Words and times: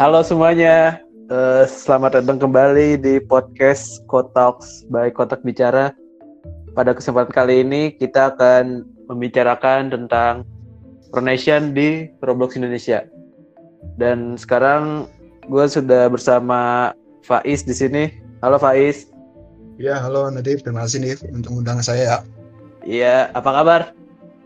Halo 0.00 0.24
semuanya, 0.24 0.96
uh, 1.28 1.68
selamat 1.68 2.24
datang 2.24 2.40
kembali 2.40 2.96
di 3.04 3.20
podcast 3.20 4.00
Kotalks 4.08 4.88
by 4.88 5.12
Kotak 5.12 5.44
Bicara. 5.44 5.92
Pada 6.72 6.96
kesempatan 6.96 7.28
kali 7.28 7.60
ini 7.60 7.92
kita 7.92 8.32
akan 8.32 8.88
membicarakan 9.12 9.92
tentang 9.92 10.48
Pronation 11.12 11.76
di 11.76 12.08
Roblox 12.24 12.56
Indonesia. 12.56 13.04
Dan 14.00 14.40
sekarang 14.40 15.04
gue 15.52 15.68
sudah 15.68 16.08
bersama 16.08 16.96
Faiz 17.20 17.60
di 17.68 17.76
sini. 17.76 18.08
Halo 18.40 18.56
Faiz. 18.56 19.12
Ya, 19.76 20.00
halo 20.00 20.32
Nadif. 20.32 20.64
Terima 20.64 20.88
kasih 20.88 21.04
Nadif 21.04 21.20
untuk 21.28 21.60
undang 21.60 21.84
saya 21.84 22.00
ya. 22.00 22.18
Iya, 22.88 23.16
apa 23.36 23.50
kabar? 23.52 23.80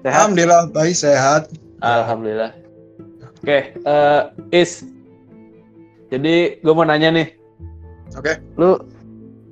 Sehat? 0.03 0.18
Alhamdulillah, 0.18 0.63
baik, 0.75 0.99
sehat. 0.99 1.46
Alhamdulillah. 1.79 2.50
Oke, 3.39 3.46
okay, 3.46 3.63
uh, 3.86 4.35
eh, 4.50 4.67
Is. 4.67 4.93
Jadi 6.13 6.61
gue 6.61 6.72
mau 6.75 6.85
nanya 6.85 7.11
nih. 7.14 7.29
Oke. 8.18 8.35
Okay. 8.35 8.36
Lu 8.61 8.76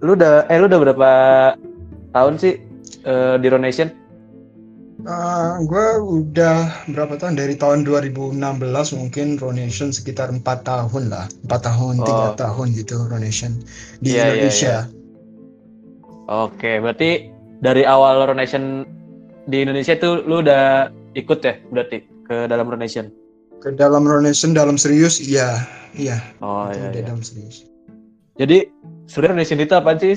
lu 0.03 0.19
udah 0.19 0.51
eh 0.51 0.59
lu 0.59 0.67
udah 0.67 0.81
berapa 0.83 1.11
tahun 2.13 2.35
sih 2.37 2.59
uh, 3.07 3.39
di 3.39 3.49
Ronation? 3.49 3.89
Uh, 5.03 5.11
eh, 5.11 5.53
gue 5.67 5.87
udah 5.99 6.87
berapa 6.95 7.19
tahun 7.19 7.35
dari 7.35 7.59
tahun 7.59 7.83
2016 7.83 8.39
mungkin 8.99 9.27
Ronation 9.41 9.91
sekitar 9.91 10.31
empat 10.31 10.63
tahun 10.63 11.11
lah 11.11 11.27
empat 11.49 11.61
tahun 11.67 11.95
tiga 12.07 12.27
oh. 12.31 12.39
tahun 12.39 12.67
gitu 12.79 12.97
Ronation 13.11 13.59
di 13.99 14.15
yeah, 14.15 14.31
iya, 14.31 14.47
Indonesia. 14.47 14.67
Yeah, 14.67 14.83
yeah. 14.87 15.01
Oke, 16.47 16.79
berarti 16.79 17.35
dari 17.63 17.83
awal 17.83 18.31
Ronation 18.31 18.87
di 19.51 19.67
Indonesia 19.67 19.99
tuh 19.99 20.23
lu 20.23 20.39
udah 20.43 20.91
ikut 21.19 21.39
ya 21.43 21.59
berarti 21.75 22.07
ke 22.31 22.47
dalam 22.47 22.71
Ronation? 22.71 23.11
Ke 23.63 23.71
dalam 23.71 24.03
Ronation 24.03 24.59
dalam 24.59 24.75
serius 24.75 25.23
iya, 25.23 25.63
iya. 25.95 26.19
Oh 26.43 26.67
iya, 26.75 26.91
iya. 26.91 27.07
dalam 27.07 27.23
serius. 27.23 27.63
Jadi 28.35 28.67
sebenarnya 29.07 29.39
Ronation 29.39 29.61
itu 29.63 29.75
apa 29.79 29.91
sih? 30.03 30.17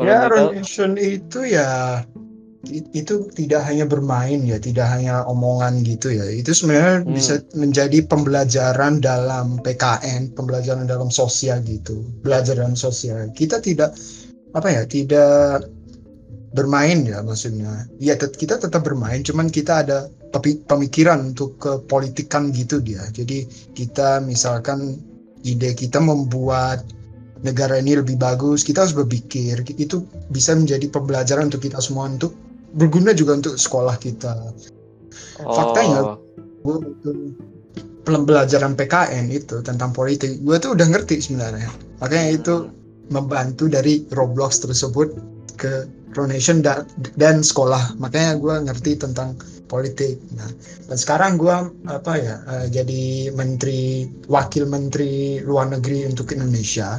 ya 0.00 0.26
Ronation 0.26 0.98
itu 0.98 1.44
ya 1.46 2.02
itu 2.68 3.24
tidak 3.32 3.64
hanya 3.64 3.88
bermain 3.88 4.44
ya, 4.44 4.60
tidak 4.60 4.84
hanya 4.90 5.24
omongan 5.24 5.80
gitu 5.86 6.12
ya. 6.12 6.26
Itu 6.28 6.52
sebenarnya 6.52 7.06
hmm. 7.06 7.14
bisa 7.14 7.34
menjadi 7.56 8.04
pembelajaran 8.04 9.00
dalam 9.00 9.62
PKN, 9.64 10.36
pembelajaran 10.36 10.84
dalam 10.84 11.08
sosial 11.08 11.64
gitu, 11.64 12.04
belajar 12.20 12.60
dalam 12.60 12.76
sosial. 12.76 13.32
Kita 13.32 13.64
tidak 13.64 13.96
apa 14.52 14.68
ya, 14.68 14.82
tidak 14.84 15.64
bermain 16.52 17.06
ya 17.06 17.24
maksudnya. 17.24 17.88
Ya 17.96 18.18
tet 18.18 18.36
kita 18.36 18.60
tetap 18.60 18.84
bermain, 18.84 19.24
cuman 19.24 19.48
kita 19.48 19.86
ada 19.86 20.12
pemikiran 20.38 21.34
untuk 21.34 21.58
kepolitikan 21.58 22.54
gitu 22.54 22.78
dia. 22.78 23.02
Jadi 23.10 23.46
kita 23.74 24.22
misalkan 24.22 24.98
ide 25.42 25.74
kita 25.74 25.98
membuat 25.98 26.86
negara 27.40 27.80
ini 27.80 27.96
lebih 27.96 28.20
bagus, 28.20 28.62
kita 28.62 28.84
harus 28.86 28.94
berpikir. 28.94 29.64
Itu 29.80 30.06
bisa 30.30 30.54
menjadi 30.54 30.86
pembelajaran 30.92 31.50
untuk 31.50 31.64
kita 31.64 31.80
semua 31.82 32.06
untuk 32.06 32.36
berguna 32.76 33.10
juga 33.16 33.40
untuk 33.40 33.58
sekolah 33.58 33.96
kita. 33.98 34.32
Oh. 35.42 35.54
Faktanya 35.56 36.00
gue 36.60 36.76
pembelajaran 38.04 38.76
PKN 38.76 39.32
itu 39.32 39.60
tentang 39.64 39.90
politik, 39.90 40.40
gue 40.44 40.56
tuh 40.60 40.76
udah 40.76 40.86
ngerti 40.88 41.20
sebenarnya. 41.20 41.68
Makanya 42.00 42.28
itu 42.36 42.54
membantu 43.10 43.66
dari 43.66 44.06
Roblox 44.14 44.62
tersebut 44.62 45.18
ke 45.58 45.88
Pronation 46.10 46.62
da 46.62 46.82
dan 47.16 47.42
sekolah. 47.42 47.96
Makanya 47.98 48.38
gue 48.38 48.54
ngerti 48.70 49.00
tentang 49.00 49.38
politik. 49.70 50.18
Nah 50.34 50.50
dan 50.90 50.96
sekarang 50.98 51.38
gue 51.38 51.56
apa 51.86 52.12
ya 52.18 52.36
uh, 52.50 52.66
jadi 52.66 53.30
menteri 53.34 54.10
wakil 54.26 54.66
menteri 54.66 55.42
luar 55.42 55.70
negeri 55.70 56.06
untuk 56.10 56.30
Indonesia. 56.34 56.98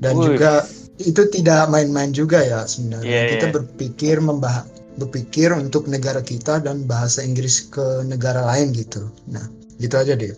Dan 0.00 0.20
Uy. 0.20 0.34
juga 0.34 0.64
itu 0.96 1.28
tidak 1.28 1.68
main-main 1.68 2.12
juga 2.12 2.40
ya 2.40 2.64
sebenarnya. 2.64 3.08
Yeah, 3.08 3.26
kita 3.36 3.46
yeah. 3.52 3.54
berpikir 3.60 4.16
membahas 4.20 4.64
berpikir 4.96 5.52
untuk 5.52 5.84
negara 5.92 6.24
kita 6.24 6.64
dan 6.64 6.88
bahasa 6.88 7.20
Inggris 7.20 7.68
ke 7.68 8.00
negara 8.08 8.40
lain 8.48 8.72
gitu. 8.72 9.04
Nah 9.28 9.44
gitu 9.80 9.94
aja 10.00 10.16
deh 10.16 10.32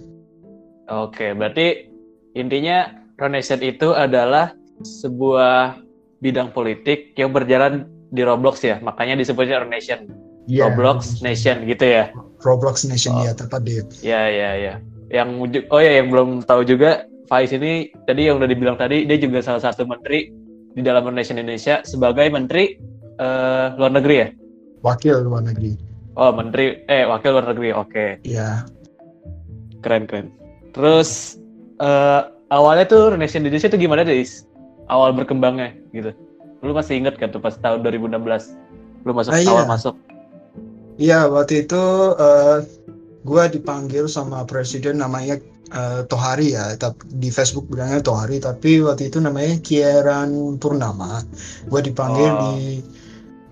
oke 0.90 1.26
berarti 1.38 1.88
intinya 2.34 2.94
Pronation 3.18 3.58
itu 3.66 3.90
adalah 3.98 4.54
sebuah 4.86 5.82
bidang 6.22 6.54
politik 6.54 7.18
yang 7.18 7.34
berjalan 7.34 7.90
di 8.12 8.22
Roblox 8.24 8.64
ya, 8.64 8.80
makanya 8.80 9.20
disebutnya 9.20 9.64
Nation. 9.68 10.08
Yeah, 10.48 10.72
Roblox 10.72 11.20
Nation 11.20 11.68
gitu 11.68 11.84
ya. 11.84 12.08
Roblox 12.40 12.88
Nation 12.88 13.12
oh. 13.12 13.24
ya 13.26 13.36
tepat 13.36 13.68
deh. 13.68 13.84
Ya 14.00 14.32
ya 14.32 14.50
ya. 14.56 14.74
Yang 15.12 15.60
oh 15.68 15.80
ya 15.80 16.00
yang 16.00 16.08
belum 16.08 16.44
tahu 16.48 16.64
juga 16.64 17.04
Faiz 17.28 17.52
ini 17.52 17.92
tadi 18.08 18.32
yang 18.32 18.40
udah 18.40 18.48
dibilang 18.48 18.80
tadi 18.80 19.04
dia 19.04 19.20
juga 19.20 19.44
salah 19.44 19.60
satu 19.60 19.84
menteri 19.84 20.32
di 20.72 20.80
dalam 20.80 21.04
Nation 21.12 21.36
Indonesia 21.36 21.84
sebagai 21.84 22.32
menteri 22.32 22.80
uh, 23.20 23.76
luar 23.76 23.92
negeri 23.92 24.16
ya. 24.24 24.28
Wakil 24.80 25.28
luar 25.28 25.44
negeri. 25.44 25.76
Oh 26.16 26.32
menteri 26.32 26.80
eh 26.88 27.04
wakil 27.04 27.36
luar 27.36 27.52
negeri 27.52 27.68
oke. 27.76 27.92
Okay. 27.92 28.10
Iya. 28.24 28.64
Keren 29.84 30.08
keren. 30.08 30.32
Terus 30.72 31.36
uh, 31.84 32.32
awalnya 32.48 32.88
tuh 32.88 33.12
Nation 33.20 33.44
Indonesia 33.44 33.68
tuh 33.68 33.80
gimana 33.80 34.00
deh? 34.00 34.24
Awal 34.88 35.12
berkembangnya 35.12 35.76
gitu. 35.92 36.16
Lu 36.62 36.74
masih 36.74 36.98
inget 36.98 37.14
kan 37.18 37.30
tuh 37.30 37.42
pas 37.42 37.54
tahun 37.54 37.86
2016 37.86 38.18
lu 39.06 39.12
masuk 39.14 39.30
ah, 39.30 39.38
awal 39.38 39.46
iya. 39.46 39.64
masuk? 39.64 39.94
Iya 40.98 41.20
waktu 41.30 41.64
itu 41.64 41.82
uh, 42.18 42.58
gua 43.22 43.46
dipanggil 43.46 44.10
sama 44.10 44.42
presiden 44.42 44.98
namanya 44.98 45.38
uh, 45.70 46.02
Tohari 46.10 46.58
ya, 46.58 46.74
tapi 46.74 47.06
di 47.22 47.30
Facebook 47.30 47.70
bilangnya 47.70 48.02
Tohari, 48.02 48.42
tapi 48.42 48.82
waktu 48.82 49.06
itu 49.06 49.22
namanya 49.22 49.62
Kieran 49.62 50.58
Purnama. 50.58 51.22
Gua 51.70 51.78
dipanggil 51.78 52.32
oh. 52.34 52.58
di 52.58 52.82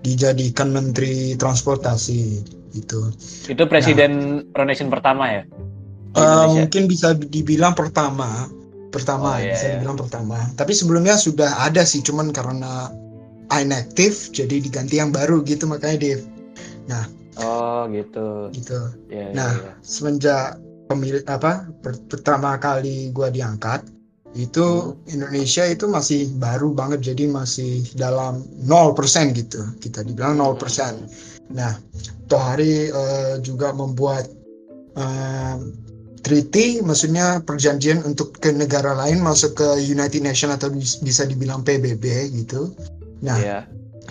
dijadikan 0.03 0.75
menteri 0.75 1.39
transportasi 1.39 2.21
itu. 2.75 2.99
Itu 3.47 3.63
presiden 3.65 4.11
nah, 4.11 4.43
Pronation 4.51 4.91
pertama 4.91 5.31
ya? 5.31 5.43
Uh, 6.17 6.49
mungkin 6.49 6.89
bisa 6.89 7.13
dibilang 7.13 7.77
pertama 7.77 8.49
pertama 8.97 9.37
oh, 9.37 9.39
iya, 9.39 9.53
bisa 9.53 9.65
iya. 9.69 9.73
dibilang 9.77 9.97
pertama 10.01 10.37
tapi 10.57 10.73
sebelumnya 10.73 11.13
sudah 11.13 11.53
ada 11.61 11.85
sih 11.85 12.01
cuman 12.01 12.33
karena 12.33 12.89
inactive 13.53 14.33
jadi 14.33 14.57
diganti 14.57 14.97
yang 14.97 15.13
baru 15.13 15.45
gitu 15.45 15.69
makanya 15.69 15.97
Dev 16.01 16.21
nah 16.89 17.05
oh 17.37 17.85
gitu 17.93 18.49
gitu 18.57 18.79
yeah, 19.13 19.29
iya, 19.29 19.37
nah 19.37 19.51
yeah, 19.53 19.69
yeah. 19.69 19.75
semenjak 19.85 20.57
pemilik 20.89 21.23
apa 21.29 21.69
per 21.85 21.99
pertama 22.09 22.57
kali 22.57 23.13
gua 23.13 23.29
diangkat 23.29 23.85
itu 24.35 24.93
hmm. 24.93 25.13
Indonesia 25.13 25.63
itu 25.65 25.87
masih 25.87 26.29
baru 26.37 26.75
banget 26.75 27.13
jadi 27.13 27.31
masih 27.31 27.87
dalam 27.95 28.43
0% 28.67 29.33
gitu 29.33 29.61
kita 29.79 30.03
dibilang 30.03 30.37
0% 30.37 30.59
hmm. 30.59 31.07
nah 31.55 31.77
Tohari 32.27 32.91
uh, 32.91 33.39
juga 33.39 33.71
membuat 33.71 34.27
uh, 34.99 35.55
treaty 36.27 36.83
maksudnya 36.83 37.39
perjanjian 37.39 38.03
untuk 38.03 38.35
ke 38.35 38.51
negara 38.51 38.91
lain 38.91 39.23
masuk 39.23 39.55
ke 39.63 39.67
United 39.79 40.19
Nations 40.19 40.59
atau 40.59 40.67
bisa 40.75 41.23
dibilang 41.23 41.63
PBB 41.63 42.35
gitu. 42.35 42.75
Nah, 43.23 43.39
yeah. 43.39 43.63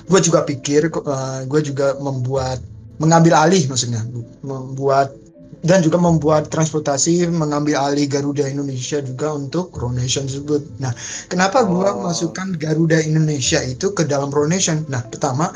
gue 0.08 0.20
juga 0.24 0.48
pikir 0.48 0.88
uh, 0.88 1.04
eh, 1.04 1.40
gue 1.44 1.60
juga 1.60 1.92
membuat 2.00 2.64
mengambil 2.96 3.36
alih 3.36 3.68
maksudnya 3.68 4.00
membuat 4.40 5.12
dan 5.60 5.84
juga 5.84 6.00
membuat 6.00 6.48
transportasi 6.48 7.28
mengambil 7.28 7.76
alih 7.84 8.08
Garuda 8.08 8.48
Indonesia 8.48 9.04
juga 9.04 9.36
untuk 9.36 9.76
Ronation 9.76 10.24
tersebut. 10.24 10.64
Nah, 10.80 10.96
kenapa 11.28 11.68
gue 11.68 11.84
oh. 11.84 12.00
masukkan 12.08 12.56
Garuda 12.56 12.96
Indonesia 13.04 13.60
itu 13.60 13.92
ke 13.92 14.08
dalam 14.08 14.32
Ronation? 14.32 14.88
Nah, 14.88 15.04
pertama 15.04 15.52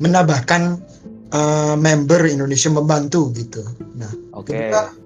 menambahkan 0.00 0.80
uh, 1.34 1.76
member 1.76 2.24
Indonesia 2.24 2.72
membantu 2.72 3.34
gitu. 3.36 3.60
Nah, 3.98 4.10
okay. 4.32 4.70
kedua 4.70 5.03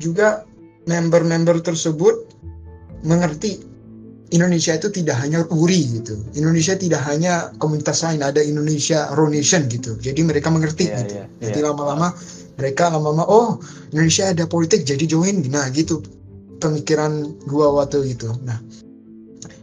juga 0.00 0.48
member-member 0.88 1.60
tersebut 1.60 2.26
mengerti 3.04 3.60
Indonesia 4.30 4.78
itu 4.78 4.88
tidak 4.94 5.18
hanya 5.18 5.42
URI 5.50 6.00
gitu. 6.00 6.14
Indonesia 6.38 6.78
tidak 6.78 7.02
hanya 7.02 7.50
komunitas 7.58 8.06
lain, 8.06 8.22
ada 8.22 8.38
Indonesia 8.38 9.10
Ronation 9.18 9.66
gitu. 9.66 9.98
Jadi 9.98 10.22
mereka 10.22 10.48
mengerti 10.48 10.86
yeah, 10.86 10.98
gitu. 11.02 11.14
Yeah, 11.18 11.28
Jadi 11.50 11.58
iya. 11.60 11.66
lama-lama 11.66 12.08
mereka 12.54 12.92
lama-lama 12.92 13.24
oh 13.26 13.58
Indonesia 13.90 14.30
ada 14.30 14.46
politik 14.46 14.86
jadi 14.86 15.02
join. 15.04 15.42
Nah 15.50 15.66
gitu 15.74 16.00
pemikiran 16.62 17.26
gua 17.50 17.74
waktu 17.74 18.14
itu. 18.14 18.30
Nah 18.46 18.62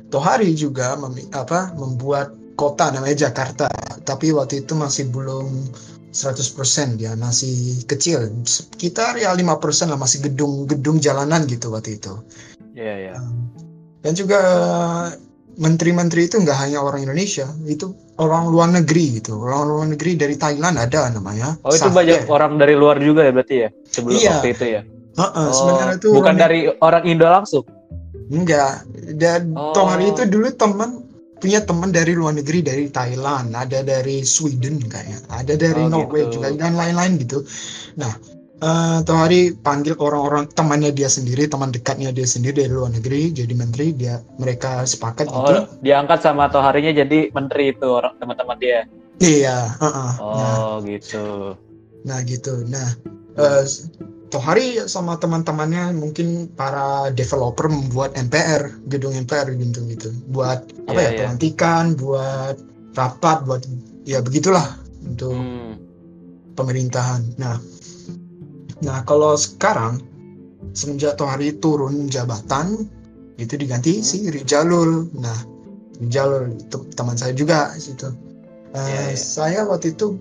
Tohari 0.08 0.56
juga 0.56 0.96
mem 1.00 1.16
apa 1.36 1.76
membuat 1.76 2.32
kota 2.60 2.92
namanya 2.92 3.28
Jakarta, 3.28 3.68
tapi 4.04 4.32
waktu 4.32 4.66
itu 4.66 4.74
masih 4.74 5.12
belum 5.12 5.68
100% 6.12 7.00
dia 7.00 7.14
masih 7.16 7.84
kecil 7.86 8.32
sekitar 8.44 9.20
ya 9.20 9.34
5% 9.36 9.92
lah 9.92 10.00
masih 10.00 10.24
gedung-gedung 10.28 10.98
jalanan 11.04 11.44
gitu 11.46 11.70
waktu 11.74 12.00
itu 12.00 12.14
iya 12.74 12.86
yeah, 12.86 12.98
iya 12.98 13.14
yeah. 13.14 13.20
dan 14.06 14.14
juga 14.14 14.40
menteri-menteri 15.58 16.30
itu 16.30 16.38
nggak 16.38 16.58
hanya 16.70 16.86
orang 16.86 17.02
Indonesia 17.02 17.50
itu 17.66 17.92
orang 18.22 18.48
luar 18.48 18.70
negeri 18.70 19.20
gitu 19.20 19.42
orang 19.42 19.62
luar 19.66 19.86
negeri 19.90 20.14
dari 20.14 20.38
Thailand 20.38 20.78
ada 20.78 21.10
namanya 21.10 21.58
oh 21.66 21.74
itu 21.74 21.90
banyak 21.90 22.30
orang 22.30 22.62
dari 22.62 22.78
luar 22.78 23.02
juga 23.02 23.26
ya 23.26 23.34
berarti 23.34 23.56
ya 23.66 23.70
sebelum 23.90 24.16
iya. 24.16 24.32
waktu 24.38 24.50
itu 24.54 24.66
ya 24.70 24.82
Uh, 25.18 25.26
uh, 25.34 25.50
Oh, 25.50 25.52
sebenarnya 25.52 25.96
itu 25.98 26.08
bukan 26.14 26.38
Roni- 26.38 26.44
dari 26.46 26.60
orang 26.78 27.04
Indo 27.10 27.26
langsung. 27.26 27.66
enggak. 28.30 28.86
Dan 29.18 29.50
Oh. 29.58 29.74
Tohari 29.74 30.14
itu 30.14 30.30
dulu 30.30 30.54
teman 30.54 31.07
punya 31.38 31.62
teman 31.64 31.94
dari 31.94 32.14
luar 32.18 32.34
negeri 32.36 32.66
dari 32.66 32.86
Thailand, 32.90 33.54
ada 33.54 33.86
dari 33.86 34.26
Sweden 34.26 34.82
kayaknya, 34.82 35.22
ada 35.30 35.54
dari 35.54 35.82
Oh, 35.86 35.90
Norway 35.90 36.28
gitu. 36.28 36.42
juga 36.42 36.54
dan 36.58 36.74
lain-lain 36.74 37.22
gitu. 37.22 37.46
Nah, 38.02 38.14
eh 38.58 39.00
Tohari 39.06 39.54
panggil 39.54 39.94
orang-orang 40.02 40.50
temannya 40.52 40.90
dia 40.90 41.08
sendiri, 41.08 41.46
teman 41.46 41.70
dekatnya 41.70 42.10
dia 42.10 42.26
sendiri 42.26 42.66
dari 42.66 42.74
luar 42.74 42.90
negeri 42.90 43.30
jadi 43.30 43.54
menteri, 43.54 43.94
dia 43.94 44.18
mereka 44.42 44.82
sepakat 44.84 45.30
gitu. 45.30 45.54
Oh, 45.54 45.66
diangkat 45.86 46.26
sama 46.26 46.50
Toharinya 46.50 47.06
jadi 47.06 47.30
menteri 47.32 47.74
itu 47.78 47.86
orang 47.86 48.18
teman-teman 48.18 48.58
dia. 48.58 48.90
Iya, 49.18 49.74
uh, 49.78 49.86
uh. 49.86 50.12
Nah, 50.14 50.14
Oh, 50.22 50.74
gitu. 50.86 51.58
nah 52.06 52.22
gitu. 52.22 52.66
Nah, 52.70 52.94
eh 53.38 53.66
Tohari 54.28 54.76
sama 54.92 55.16
teman-temannya 55.16 55.96
mungkin 55.96 56.52
para 56.52 57.08
developer 57.16 57.72
membuat 57.72 58.12
MPR, 58.20 58.76
gedung 58.92 59.16
MPR 59.16 59.56
gitu 59.56 59.88
gitu. 59.88 60.12
Buat 60.36 60.68
apa 60.92 61.00
Iya, 61.00 61.02
ya, 61.02 61.10
iya. 61.12 61.18
pelantikan, 61.24 61.84
buat 61.96 62.56
rapat, 63.00 63.48
buat 63.48 63.64
ya 64.04 64.20
begitulah 64.20 64.76
untuk 65.08 65.32
Hmm. 65.32 65.80
pemerintahan. 66.60 67.24
Nah, 67.40 67.56
nah 68.84 69.00
kalau 69.08 69.40
sekarang 69.40 70.04
semenjak 70.76 71.16
Tohari 71.16 71.56
turun 71.64 72.12
jabatan 72.12 72.84
itu 73.40 73.56
diganti 73.56 74.02
Hmm. 74.02 74.04
si 74.04 74.18
Rijalul. 74.28 75.08
Nah, 75.16 75.40
Rijalul 76.04 76.52
itu 76.60 76.84
teman 77.00 77.16
saya 77.16 77.32
juga 77.32 77.72
situ. 77.80 78.12
Eh, 78.76 78.84
Iya, 78.84 79.02
iya. 79.08 79.16
Saya 79.16 79.64
waktu 79.64 79.96
itu 79.96 80.20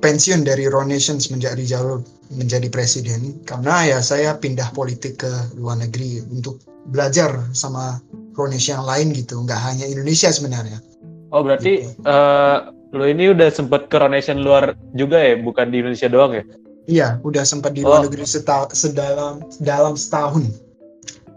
pensiun 0.00 0.48
dari 0.48 0.64
Ronation 0.64 1.20
semenjak 1.20 1.60
Rijalul 1.60 2.00
menjadi 2.32 2.68
presiden 2.72 3.36
karena 3.44 3.84
ya 3.84 3.98
saya 4.00 4.36
pindah 4.38 4.72
politik 4.72 5.20
ke 5.20 5.32
luar 5.58 5.76
negeri 5.80 6.24
untuk 6.32 6.60
belajar 6.88 7.32
sama 7.52 8.00
Ronation 8.34 8.82
yang 8.82 8.86
lain 8.88 9.08
gitu, 9.14 9.38
nggak 9.40 9.60
hanya 9.62 9.86
Indonesia 9.86 10.28
sebenarnya. 10.32 10.82
Oh, 11.30 11.42
berarti 11.42 11.86
Gitu. 11.86 12.02
eh 12.02 12.58
lo 12.94 13.04
ini 13.10 13.30
udah 13.34 13.50
sempet 13.50 13.90
coronation 13.90 14.38
luar 14.42 14.74
juga 14.94 15.18
ya, 15.18 15.34
bukan 15.38 15.70
di 15.70 15.82
Indonesia 15.82 16.06
doang 16.06 16.32
ya? 16.34 16.44
Iya, 16.84 17.08
udah 17.24 17.42
sempat 17.48 17.72
di 17.74 17.82
luar 17.82 18.02
Oh. 18.02 18.04
negeri 18.06 18.22
seta- 18.28 18.70
sedalam 18.70 19.42
dalam 19.58 19.98
setahun. 19.98 20.46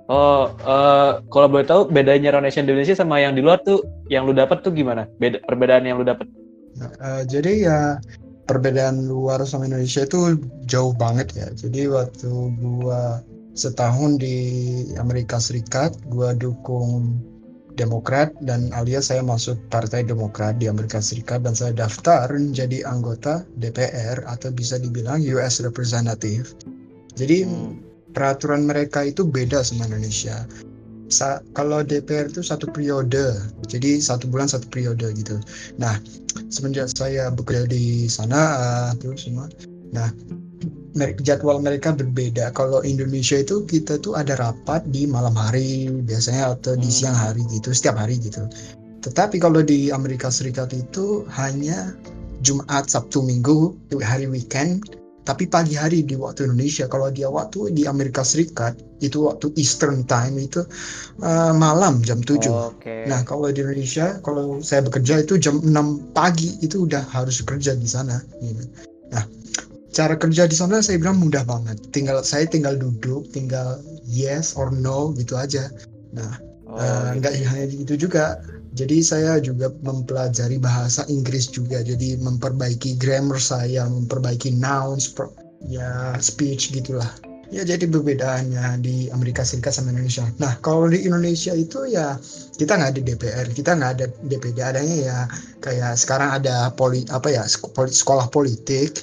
Oh, 0.08 0.54
eh, 0.56 1.12
kalau 1.34 1.48
boleh 1.52 1.68
tahu 1.68 1.92
bedanya 1.92 2.32
coronation 2.32 2.64
di 2.64 2.72
Indonesia 2.72 2.96
sama 2.96 3.20
yang 3.20 3.36
di 3.36 3.42
luar 3.44 3.60
tuh, 3.64 3.84
yang 4.08 4.24
lu 4.24 4.32
dapat 4.32 4.64
tuh 4.64 4.72
gimana? 4.72 5.04
Beda 5.20 5.42
perbedaan 5.44 5.84
yang 5.84 6.00
lu 6.00 6.06
dapat? 6.08 6.28
Nah, 6.78 6.92
eh, 6.94 7.22
jadi 7.28 7.52
ya 7.68 7.80
perbedaan 8.48 9.06
luar 9.06 9.44
sama 9.44 9.68
Indonesia 9.68 10.08
itu 10.08 10.40
jauh 10.66 10.96
banget 10.96 11.36
ya. 11.36 11.48
Jadi 11.54 11.92
waktu 11.92 12.32
gua 12.58 13.22
setahun 13.54 14.18
di 14.18 14.38
Amerika 14.98 15.38
Serikat, 15.38 15.94
gua 16.08 16.34
dukung 16.34 17.20
Demokrat 17.78 18.34
dan 18.42 18.74
alias 18.74 19.14
saya 19.14 19.22
masuk 19.22 19.54
Partai 19.70 20.02
Demokrat 20.02 20.58
di 20.58 20.66
Amerika 20.66 20.98
Serikat 20.98 21.46
dan 21.46 21.54
saya 21.54 21.78
daftar 21.78 22.26
menjadi 22.34 22.82
anggota 22.90 23.46
DPR 23.62 24.26
atau 24.26 24.50
bisa 24.50 24.82
dibilang 24.82 25.22
US 25.38 25.62
Representative. 25.62 26.58
Jadi 27.14 27.46
Hmm. 27.46 27.78
peraturan 28.18 28.66
mereka 28.66 29.06
itu 29.06 29.22
beda 29.22 29.62
sama 29.62 29.86
Indonesia. 29.86 30.50
Sa- 31.08 31.40
kalau 31.56 31.84
DPR 31.88 32.28
itu 32.28 32.44
satu 32.44 32.68
periode, 32.68 33.40
jadi 33.72 34.00
satu 34.04 34.28
bulan 34.28 34.52
satu 34.52 34.68
periode 34.68 35.08
gitu. 35.16 35.40
Nah, 35.80 36.00
semenjak 36.52 36.92
saya 36.96 37.32
bekerja 37.32 37.64
di 37.68 38.12
sana 38.12 38.40
uh, 38.60 38.92
terus 39.00 39.24
semua, 39.24 39.48
nah 39.96 40.12
jadwal 41.22 41.62
mereka 41.62 41.94
berbeda. 41.94 42.50
Kalau 42.58 42.82
Indonesia 42.82 43.38
itu 43.38 43.62
kita 43.70 44.02
tuh 44.02 44.18
ada 44.18 44.34
rapat 44.36 44.82
di 44.90 45.06
malam 45.06 45.38
hari 45.38 45.94
biasanya 46.04 46.58
atau 46.58 46.74
di 46.74 46.90
Hmm. 46.90 46.98
siang 46.98 47.18
hari 47.18 47.46
gitu, 47.54 47.70
setiap 47.72 48.02
hari 48.02 48.18
gitu. 48.18 48.50
Tetapi 49.06 49.38
kalau 49.38 49.62
di 49.62 49.94
Amerika 49.94 50.34
Serikat 50.34 50.74
itu 50.74 51.24
hanya 51.38 51.94
Jumat, 52.42 52.90
Sabtu, 52.90 53.22
Minggu, 53.22 53.78
hari 54.02 54.26
weekend 54.26 54.97
tapi 55.28 55.44
pagi 55.44 55.76
hari 55.76 56.08
di 56.08 56.16
waktu 56.16 56.48
Indonesia 56.48 56.88
kalau 56.88 57.12
dia 57.12 57.28
waktu 57.28 57.76
di 57.76 57.84
Amerika 57.84 58.24
Serikat 58.24 58.80
itu 59.04 59.28
waktu 59.28 59.52
Eastern 59.60 60.08
Time 60.08 60.40
itu 60.40 60.64
uh, 61.20 61.52
malam 61.52 62.00
jam 62.00 62.24
7 62.24 62.48
Oke. 62.48 63.04
nah 63.12 63.28
kalau 63.28 63.52
di 63.52 63.60
Indonesia 63.60 64.24
kalau 64.24 64.64
saya 64.64 64.88
bekerja 64.88 65.20
itu 65.28 65.36
jam 65.36 65.60
6 65.60 66.16
pagi 66.16 66.56
itu 66.64 66.88
udah 66.88 67.04
harus 67.12 67.44
kerja 67.44 67.76
di 67.76 67.92
sana 67.92 68.24
gitu. 68.40 68.64
nah 69.12 69.28
cara 69.92 70.16
kerja 70.16 70.48
di 70.48 70.56
sana 70.56 70.80
saya 70.80 70.96
bilang 70.96 71.20
mudah 71.20 71.44
banget 71.44 71.76
tinggal 71.92 72.24
saya 72.24 72.48
tinggal 72.48 72.80
duduk 72.80 73.28
tinggal 73.36 73.84
yes 74.08 74.56
or 74.56 74.72
no 74.72 75.12
gitu 75.20 75.36
aja 75.36 75.68
nah 76.16 76.40
Oh, 76.68 76.76
Eh, 76.76 76.84
gitu. 76.84 77.18
nggak 77.24 77.34
hanya 77.48 77.66
itu 77.72 77.96
juga 77.96 78.44
jadi 78.78 79.02
saya 79.02 79.32
juga 79.42 79.74
mempelajari 79.82 80.62
bahasa 80.62 81.02
Inggris 81.10 81.50
juga. 81.50 81.82
Jadi 81.82 82.14
memperbaiki 82.22 83.02
grammar 83.02 83.42
saya 83.42 83.90
memperbaiki 83.90 84.54
nouns 84.54 85.10
per- 85.10 85.34
ya 85.66 86.14
speech 86.22 86.70
gitulah. 86.70 87.10
Ya 87.48 87.64
jadi 87.64 87.88
perbedaannya 87.88 88.84
di 88.84 89.08
Amerika 89.10 89.42
Serikat 89.42 89.74
sama 89.74 89.96
Indonesia. 89.96 90.30
Nah 90.38 90.60
kalau 90.62 90.92
di 90.92 91.08
Indonesia 91.08 91.56
itu 91.58 91.90
ya 91.90 92.20
kita 92.60 92.78
nggak 92.78 92.92
ada 92.94 93.02
DPR 93.02 93.48
kita 93.56 93.72
nggak 93.74 93.92
ada 93.98 94.06
DPD 94.28 94.58
adanya 94.62 94.98
ya 95.00 95.18
kayak 95.64 95.96
sekarang 95.98 96.38
ada 96.38 96.70
poli 96.76 97.08
apa 97.10 97.34
ya 97.34 97.48
sekolah 97.48 98.30
politik. 98.30 99.02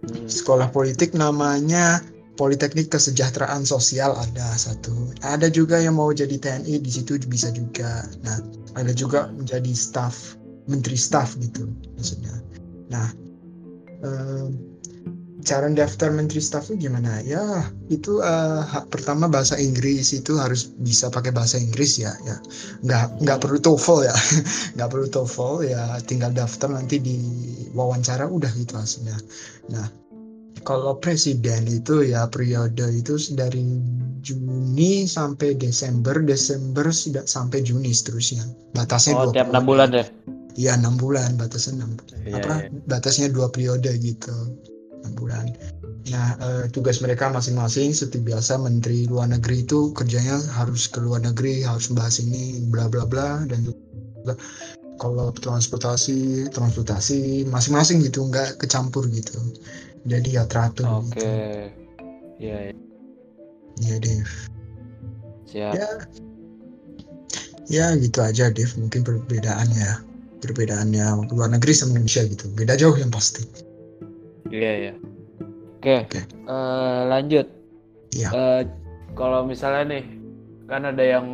Hmm. 0.00 0.24
sekolah 0.24 0.72
politik 0.72 1.12
namanya 1.12 2.00
Politeknik 2.40 2.88
Kesejahteraan 2.88 3.68
Sosial 3.68 4.16
ada 4.16 4.56
satu. 4.56 5.12
Ada 5.20 5.52
juga 5.52 5.76
yang 5.76 6.00
mau 6.00 6.08
jadi 6.08 6.40
TNI 6.40 6.80
di 6.80 6.88
situ 6.88 7.20
bisa 7.28 7.52
juga. 7.52 8.08
Nah, 8.24 8.40
ada 8.80 8.96
juga 8.96 9.28
menjadi 9.28 9.68
staff, 9.76 10.40
menteri 10.64 10.96
staff 10.96 11.36
gitu 11.36 11.68
maksudnya. 12.00 12.32
Nah, 12.88 13.12
eh, 14.00 14.48
cara 15.44 15.68
daftar 15.68 16.08
menteri 16.16 16.40
staff 16.40 16.72
itu 16.72 16.88
gimana? 16.88 17.20
Ya, 17.28 17.68
itu 17.92 18.24
eh, 18.24 18.60
hak 18.64 18.88
pertama 18.88 19.28
bahasa 19.28 19.60
Inggris 19.60 20.16
itu 20.16 20.40
harus 20.40 20.72
bisa 20.80 21.12
pakai 21.12 21.36
bahasa 21.36 21.60
Inggris 21.60 22.00
ya. 22.00 22.16
Ya, 22.24 22.40
nggak 22.80 23.20
nggak 23.20 23.38
perlu 23.44 23.60
TOEFL 23.60 24.08
ya, 24.08 24.16
nggak 24.80 24.88
perlu 24.88 25.06
TOEFL 25.12 25.68
ya. 25.68 26.00
Tinggal 26.08 26.32
daftar 26.32 26.72
nanti 26.72 26.96
di 27.04 27.20
wawancara 27.76 28.24
udah 28.24 28.48
gitu 28.56 28.80
hasilnya. 28.80 29.20
Nah, 29.68 29.92
kalau 30.62 30.96
presiden 31.00 31.66
itu 31.66 32.04
ya 32.04 32.28
periode 32.28 32.84
itu 32.92 33.16
dari 33.34 33.62
Juni 34.20 35.08
sampai 35.08 35.56
Desember, 35.56 36.12
Desember 36.20 36.92
sudah 36.92 37.24
sampai 37.24 37.64
Juni 37.64 37.88
seterusnya. 37.90 38.44
Batasnya 38.76 39.16
Oh, 39.16 39.32
20 39.32 39.36
tiap 39.36 39.48
enam 39.48 39.64
bulan 39.64 39.88
deh. 39.96 40.06
Iya 40.58 40.76
enam 40.76 40.98
bulan 41.00 41.38
batasnya 41.40 41.80
enam 41.80 41.94
Iya, 42.26 42.42
apa 42.42 42.54
iya. 42.66 42.68
batasnya 42.90 43.32
dua 43.32 43.48
periode 43.48 43.88
gitu 44.02 44.34
enam 45.00 45.12
bulan. 45.16 45.46
Nah 46.12 46.36
eh, 46.36 46.64
tugas 46.68 47.00
mereka 47.00 47.32
masing-masing 47.32 47.96
seperti 47.96 48.20
biasa 48.28 48.60
menteri 48.60 49.08
luar 49.08 49.30
negeri 49.30 49.64
itu 49.64 49.94
kerjanya 49.96 50.36
harus 50.58 50.90
ke 50.90 51.00
luar 51.00 51.24
negeri 51.24 51.64
harus 51.64 51.88
membahas 51.88 52.20
ini 52.20 52.66
bla 52.68 52.90
bla 52.92 53.08
bla 53.08 53.46
dan 53.48 53.64
juga 53.64 54.36
kalau 55.00 55.32
transportasi 55.32 56.52
transportasi 56.52 57.48
masing-masing 57.48 58.04
gitu 58.04 58.20
nggak 58.28 58.60
kecampur 58.60 59.08
gitu 59.08 59.40
jadi 60.02 60.28
ya 60.30 60.44
teratur 60.46 60.86
Oke. 60.88 61.14
gitu 61.14 61.26
Iya, 62.40 62.56
iya. 62.70 62.74
ya 63.80 63.96
Dev 63.98 64.28
siap. 65.44 65.72
ya 65.74 65.88
ya 67.68 67.86
gitu 67.96 68.18
aja 68.18 68.48
Dev 68.48 68.70
mungkin 68.76 69.04
perbedaannya 69.04 69.90
perbedaannya 70.40 71.04
luar 71.28 71.52
negeri 71.52 71.72
sama 71.72 71.94
Indonesia 71.94 72.24
gitu 72.24 72.48
beda 72.50 72.74
jauh 72.74 72.96
yang 72.96 73.12
pasti 73.12 73.44
Iya, 74.50 74.72
iya. 74.82 74.94
Oke. 75.78 75.96
Oke. 76.10 76.20
eh, 76.26 77.00
lanjut. 77.06 77.46
Iya. 78.10 78.28
Eh, 78.34 78.62
kalau 79.14 79.46
misalnya 79.46 79.94
nih, 79.94 80.04
kan 80.66 80.82
ada 80.82 81.04
yang 81.06 81.26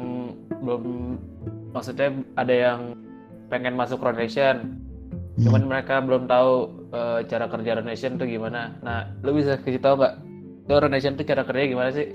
belum, 0.61 1.17
maksudnya 1.73 2.13
ada 2.37 2.53
yang 2.53 2.93
pengen 3.49 3.73
masuk 3.73 4.05
Ronation, 4.05 4.77
Hmm. 5.33 5.49
cuman 5.49 5.65
mereka 5.65 6.05
belum 6.05 6.29
tahu 6.29 6.76
eh, 6.93 7.21
cara 7.27 7.47
kerja 7.51 7.79
Ronation 7.81 8.19
tuh 8.21 8.27
gimana. 8.29 8.77
Nah, 8.83 9.11
lu 9.23 9.35
bisa 9.35 9.59
kasih 9.61 9.83
tahu 9.83 10.03
nggak? 10.03 10.15
Tuh 10.67 10.79
Ronation 10.83 11.15
tuh 11.15 11.27
cara 11.27 11.43
kerjanya 11.47 11.69
gimana 11.73 11.91
sih? 11.95 12.07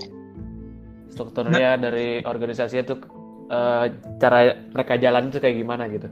Strukturnya 1.12 1.76
dari 1.76 2.24
organisasinya 2.24 2.84
tuh 2.88 2.98
eh, 3.52 3.84
cara 4.20 4.38
mereka 4.72 4.94
jalan 4.96 5.32
tuh 5.32 5.40
kayak 5.40 5.56
gimana 5.60 5.88
gitu? 5.88 6.08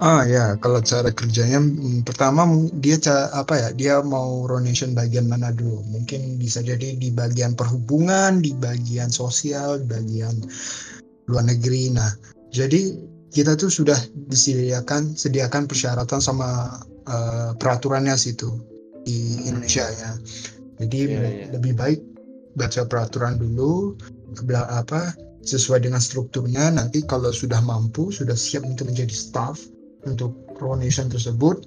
Ah 0.00 0.24
ya, 0.24 0.56
kalau 0.56 0.80
cara 0.80 1.12
kerjanya 1.12 1.60
hmm, 1.60 2.08
pertama 2.08 2.48
dia 2.80 2.96
ca- 2.96 3.28
apa 3.36 3.52
ya? 3.60 3.68
Dia 3.76 3.94
mau 4.00 4.48
ronation 4.48 4.96
bagian 4.96 5.28
mana 5.28 5.52
dulu? 5.52 5.84
Mungkin 5.92 6.40
bisa 6.40 6.64
jadi 6.64 6.96
di 6.96 7.12
bagian 7.12 7.52
perhubungan, 7.52 8.40
di 8.40 8.56
bagian 8.56 9.12
sosial, 9.12 9.84
di 9.84 9.86
bagian 9.92 10.40
luar 11.28 11.44
negeri. 11.44 11.92
Nah, 11.92 12.16
jadi 12.48 12.96
kita 13.28 13.60
tuh 13.60 13.68
sudah 13.68 14.00
disediakan 14.32 15.12
sediakan 15.20 15.68
persyaratan 15.68 16.18
sama 16.18 16.80
eh, 17.10 17.50
peraturannya 17.58 18.14
situ 18.14 18.48
di. 19.04 19.50
Indonesia 19.50 19.86
ya. 19.90 20.10
Jadi 20.80 20.98
me- 21.10 21.34
iya. 21.44 21.46
lebih 21.52 21.74
baik 21.76 22.00
baca 22.54 22.82
peraturan 22.86 23.38
dulu 23.38 23.94
apa 24.50 25.14
sesuai 25.40 25.86
dengan 25.88 26.02
strukturnya 26.02 26.68
nanti 26.74 27.02
kalau 27.06 27.32
sudah 27.32 27.62
mampu 27.64 28.12
sudah 28.12 28.36
siap 28.36 28.66
untuk 28.66 28.92
menjadi 28.92 29.12
staff 29.14 29.56
untuk 30.04 30.36
Nation 30.76 31.08
tersebut 31.08 31.64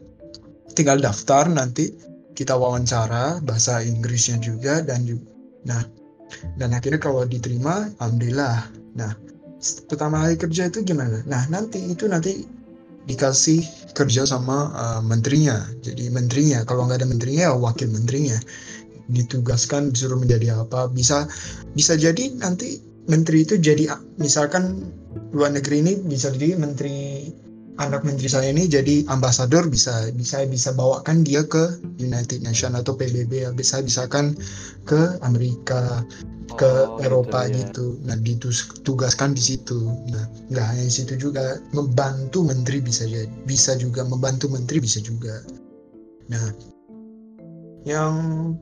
tinggal 0.78 1.02
daftar 1.02 1.50
nanti 1.50 1.90
kita 2.38 2.54
wawancara 2.54 3.42
bahasa 3.42 3.82
Inggrisnya 3.82 4.38
juga 4.38 4.86
dan 4.86 5.06
juga 5.10 5.26
nah 5.66 5.82
dan 6.62 6.78
akhirnya 6.78 7.02
kalau 7.02 7.26
diterima 7.26 7.90
alhamdulillah 7.98 8.70
nah 8.94 9.18
pertama 9.90 10.22
hari 10.22 10.38
kerja 10.38 10.70
itu 10.70 10.86
gimana 10.86 11.26
nah 11.26 11.42
nanti 11.50 11.82
itu 11.90 12.06
nanti 12.06 12.46
dikasih 13.06 13.64
kerja 13.94 14.26
sama 14.26 14.72
uh, 14.74 15.02
menterinya. 15.04 15.60
Jadi 15.84 16.10
menterinya 16.10 16.64
kalau 16.66 16.88
nggak 16.88 17.04
ada 17.04 17.10
menterinya 17.10 17.44
ya 17.52 17.54
wakil 17.56 17.90
menterinya. 17.92 18.38
Ditugaskan 19.12 19.92
disuruh 19.92 20.18
menjadi 20.18 20.64
apa 20.64 20.88
bisa 20.90 21.28
bisa 21.76 22.00
jadi 22.00 22.34
nanti 22.40 22.80
menteri 23.12 23.44
itu 23.44 23.60
jadi 23.60 23.92
misalkan 24.16 24.88
luar 25.36 25.52
negeri 25.52 25.84
ini 25.84 25.94
bisa 26.08 26.32
jadi 26.32 26.56
menteri 26.56 27.28
anak 27.82 28.06
menteri 28.06 28.30
saya 28.30 28.54
ini 28.54 28.70
jadi 28.70 29.08
ambasador 29.10 29.66
bisa 29.66 30.14
bisa 30.14 30.46
bisa 30.46 30.70
bawakan 30.78 31.26
dia 31.26 31.42
ke 31.42 31.82
United 31.98 32.46
Nations 32.46 32.78
atau 32.78 32.94
PBB 32.94 33.50
bisa 33.58 33.82
misalkan 33.82 34.38
ke 34.86 35.18
Amerika 35.26 36.06
ke 36.54 36.70
oh, 36.70 37.00
gitu 37.02 37.06
Eropa 37.10 37.40
gitu, 37.50 37.54
ya. 37.54 37.60
gitu. 37.66 37.86
Nah 38.06 38.18
ditugaskan 38.22 39.34
di 39.34 39.42
situ. 39.42 39.80
Nah 40.12 40.24
nggak 40.54 40.66
hanya 40.70 40.86
di 40.86 40.94
situ 40.94 41.14
juga 41.18 41.58
membantu 41.74 42.46
menteri 42.46 42.84
bisa 42.84 43.10
jadi 43.10 43.30
bisa 43.50 43.74
juga 43.80 44.06
membantu 44.06 44.52
menteri 44.54 44.78
bisa 44.84 45.02
juga. 45.02 45.42
Nah 46.30 46.73
yang 47.84 48.14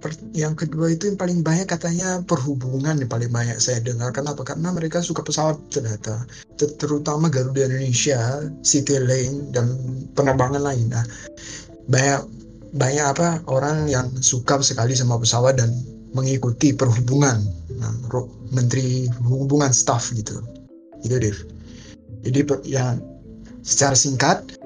per, 0.01 0.18
yang 0.34 0.58
kedua 0.58 0.90
itu 0.94 1.13
yang 1.13 1.20
paling 1.20 1.46
banyak 1.46 1.70
katanya 1.70 2.25
perhubungan 2.25 2.98
yang 2.98 3.10
paling 3.10 3.30
banyak 3.30 3.58
saya 3.62 3.78
dengar. 3.82 4.10
Kenapa? 4.10 4.42
Karena 4.42 4.74
mereka 4.74 5.01
suka 5.06 5.22
pesawat 5.22 5.62
ternyata. 5.70 6.25
Terutama 6.58 7.30
Garuda 7.30 7.70
Indonesia 7.70 8.46
Citylink 8.66 9.54
dan 9.54 9.78
penerbangan 10.18 10.62
lain. 10.62 10.90
Nah 10.90 11.06
banyak 11.86 12.22
banyak 12.74 13.06
apa 13.06 13.46
orang 13.51 13.86
yang 13.86 14.10
suka 14.24 14.58
sekali 14.66 14.98
sama 14.98 15.22
pesawat 15.22 15.62
dan 15.62 15.70
mengikuti 16.18 16.74
perhubungan. 16.75 17.40
Nah, 17.78 17.94
menteri 18.51 19.08
hubungan 19.24 19.72
staff 19.72 20.12
gitu. 20.13 20.42
Itu 21.01 21.18
deh 21.18 21.62
jadi 22.22 22.46
ya 22.66 22.98
secara 23.66 23.98
singkat 23.98 24.61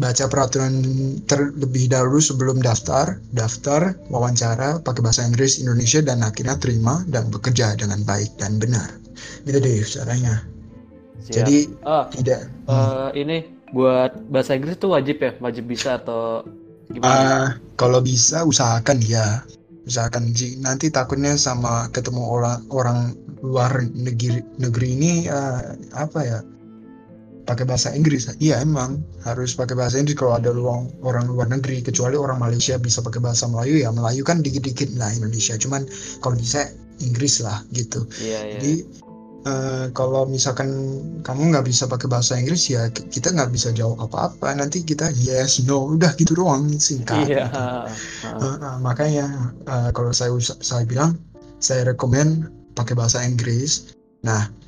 baca 0.00 0.24
peraturan 0.32 0.80
terlebih 1.28 1.92
dahulu 1.92 2.18
sebelum 2.24 2.64
daftar, 2.64 3.20
daftar, 3.36 3.92
wawancara 4.08 4.80
pakai 4.80 5.04
bahasa 5.04 5.28
Inggris 5.28 5.60
Indonesia 5.60 6.00
dan 6.00 6.24
akhirnya 6.24 6.56
terima 6.56 7.04
dan 7.12 7.28
bekerja 7.28 7.76
dengan 7.76 8.00
baik 8.08 8.40
dan 8.40 8.56
benar. 8.56 8.88
Gitu 9.44 9.60
deh 9.60 9.84
caranya. 9.84 10.40
Siap. 11.20 11.34
Jadi 11.36 11.56
oh, 11.84 12.04
tidak. 12.16 12.48
Uh, 12.64 13.12
hmm. 13.12 13.20
Ini 13.20 13.36
buat 13.76 14.12
bahasa 14.32 14.56
Inggris 14.56 14.80
tuh 14.80 14.96
wajib 14.96 15.20
ya, 15.20 15.36
wajib 15.38 15.68
bisa 15.68 16.00
atau 16.00 16.48
gimana? 16.88 17.12
Uh, 17.12 17.46
kalau 17.76 18.00
bisa 18.00 18.40
usahakan 18.48 19.04
ya, 19.04 19.44
usahakan. 19.84 20.32
Nanti 20.64 20.88
takutnya 20.88 21.36
sama 21.36 21.92
ketemu 21.92 22.24
orang 22.24 22.64
orang 22.72 22.98
luar 23.44 23.84
negeri 23.92 24.40
negeri 24.56 24.88
ini 24.96 25.12
uh, 25.28 25.76
apa 25.92 26.20
ya? 26.24 26.40
Pakai 27.50 27.66
bahasa 27.66 27.90
Inggris. 27.90 28.30
Iya 28.38 28.62
emang 28.62 29.02
harus 29.26 29.58
pakai 29.58 29.74
bahasa 29.74 29.98
Inggris 29.98 30.14
kalau 30.14 30.38
ada 30.38 30.54
luang, 30.54 30.86
orang 31.02 31.26
luar 31.26 31.50
negeri 31.50 31.82
kecuali 31.82 32.14
orang 32.14 32.38
Malaysia 32.38 32.78
bisa 32.78 33.02
pakai 33.02 33.18
bahasa 33.18 33.50
Melayu. 33.50 33.82
Ya 33.82 33.90
Melayu 33.90 34.22
kan 34.22 34.38
dikit-dikit 34.46 34.94
lah 34.94 35.10
Indonesia. 35.10 35.58
Cuman 35.58 35.82
kalau 36.22 36.38
bisa 36.38 36.70
Inggris 37.02 37.42
lah 37.42 37.58
gitu. 37.74 38.06
Iya, 38.22 38.38
iya. 38.38 38.52
jadi 38.54 38.72
uh, 39.50 39.84
kalau 39.90 40.30
misalkan 40.30 40.70
kamu 41.26 41.50
nggak 41.50 41.66
bisa 41.66 41.90
pakai 41.90 42.06
bahasa 42.06 42.38
Inggris 42.38 42.70
ya 42.70 42.86
kita 42.92 43.34
nggak 43.34 43.50
bisa 43.50 43.74
jawab 43.74 44.06
apa-apa. 44.06 44.54
Nanti 44.54 44.86
kita 44.86 45.10
yes 45.18 45.58
no. 45.66 45.90
Udah 45.90 46.14
gitu 46.14 46.38
doang 46.38 46.70
singkat. 46.78 47.26
Iya. 47.26 47.50
gitu. 47.50 48.38
uh, 48.46 48.56
uh, 48.62 48.76
makanya 48.78 49.26
uh, 49.66 49.90
kalau 49.90 50.14
saya 50.14 50.30
saya 50.62 50.86
bilang 50.86 51.18
saya 51.58 51.82
rekomend 51.82 52.46
pakai 52.78 52.94
bahasa 52.94 53.26
Inggris. 53.26 53.90
Nah 54.22 54.59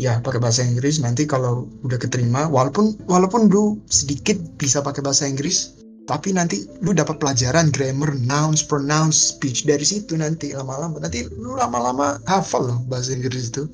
ya 0.00 0.16
pakai 0.24 0.40
bahasa 0.40 0.64
Inggris 0.64 0.96
nanti 1.04 1.28
kalau 1.28 1.68
udah 1.84 2.00
keterima 2.00 2.48
walaupun 2.48 2.96
walaupun 3.04 3.52
lu 3.52 3.76
sedikit 3.92 4.40
bisa 4.56 4.80
pakai 4.80 5.04
bahasa 5.04 5.28
Inggris 5.28 5.76
tapi 6.08 6.34
nanti 6.34 6.66
lu 6.82 6.90
dapat 6.90 7.22
pelajaran 7.22 7.70
grammar, 7.70 8.18
nouns, 8.18 8.66
pronouns, 8.66 9.14
speech 9.14 9.62
dari 9.62 9.86
situ 9.86 10.18
nanti 10.18 10.50
lama-lama. 10.50 10.98
Nanti 10.98 11.22
lu 11.38 11.54
lama-lama 11.54 12.18
hafal 12.26 12.66
loh 12.66 12.78
bahasa 12.90 13.14
Inggris 13.14 13.54
itu. 13.54 13.70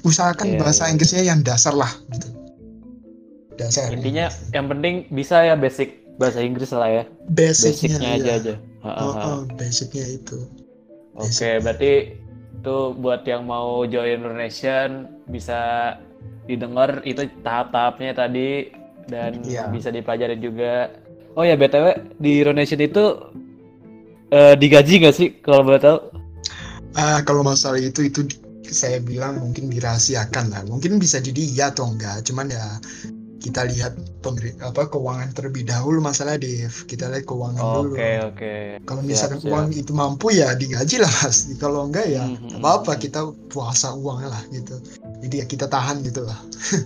Usahakan 0.00 0.56
yeah, 0.56 0.60
bahasa 0.64 0.88
yeah. 0.88 0.92
Inggrisnya 0.96 1.22
yang 1.28 1.44
dasar 1.44 1.76
lah 1.76 1.92
gitu. 2.08 2.32
Dasar. 3.60 3.92
Intinya 3.92 4.32
yang 4.56 4.72
penting 4.72 5.12
bisa 5.12 5.44
ya 5.44 5.60
basic 5.60 6.08
bahasa 6.16 6.40
Inggris 6.40 6.72
lah 6.72 6.88
ya. 6.88 7.04
Basicnya, 7.28 8.00
basicnya 8.00 8.16
aja 8.16 8.24
ya. 8.24 8.34
aja. 8.40 8.54
Oh, 8.84 9.12
oh, 9.12 9.38
basicnya 9.60 10.08
itu. 10.08 10.40
Oke 11.20 11.30
okay, 11.36 11.54
berarti 11.60 11.92
itu 12.64 12.78
buat 12.96 13.28
yang 13.28 13.44
mau 13.44 13.84
join 13.84 14.24
Indonesian 14.24 15.13
bisa 15.28 15.94
didengar 16.44 17.00
itu 17.08 17.24
tahap-tahapnya 17.40 18.12
tadi 18.12 18.68
dan 19.08 19.40
yeah. 19.44 19.68
bisa 19.68 19.88
dipelajari 19.88 20.36
juga. 20.40 20.92
Oh 21.34 21.42
ya 21.42 21.58
btw 21.58 21.98
di 22.22 22.44
Indonesian 22.44 22.84
itu 22.84 23.18
uh, 24.30 24.54
digaji 24.54 25.02
nggak 25.02 25.14
sih 25.16 25.28
kalau 25.42 25.66
boleh 25.66 25.80
tahu? 25.82 25.98
Uh, 26.94 27.18
kalau 27.26 27.42
masalah 27.42 27.80
itu 27.82 28.06
itu 28.06 28.22
saya 28.70 29.02
bilang 29.02 29.42
mungkin 29.42 29.68
dirahasiakan 29.68 30.54
lah. 30.54 30.62
Mungkin 30.68 31.02
bisa 31.02 31.18
jadi 31.18 31.42
iya 31.42 31.66
atau 31.74 31.90
enggak. 31.90 32.22
Cuman 32.22 32.54
ya 32.54 32.78
kita 33.44 33.68
lihat 33.68 33.92
pemerintah 34.24 34.72
apa 34.72 34.88
keuangan 34.88 35.28
terlebih 35.36 35.68
dahulu 35.68 36.00
masalah 36.00 36.40
Dev 36.40 36.72
kita 36.88 37.12
lihat 37.12 37.28
keuangan 37.28 37.60
okay, 37.60 37.76
dulu 37.76 37.92
oke 37.92 38.12
oke 38.32 38.54
kalau 38.88 39.02
misalkan 39.04 39.38
siap, 39.44 39.52
uang 39.52 39.68
itu 39.76 39.92
mampu 39.92 40.26
ya 40.32 40.56
digaji 40.56 40.96
lah 41.04 41.12
pasti 41.20 41.52
kalau 41.60 41.84
enggak 41.84 42.08
ya 42.08 42.24
mm-hmm. 42.24 42.64
apa 42.64 42.68
apa 42.80 42.92
kita 42.96 43.20
puasa 43.52 43.92
uang 43.92 44.24
lah 44.24 44.40
gitu 44.48 44.80
jadi 45.24 45.44
ya 45.44 45.46
kita 45.48 45.66
tahan 45.66 46.04
gitu 46.04 46.24
lah. 46.28 46.38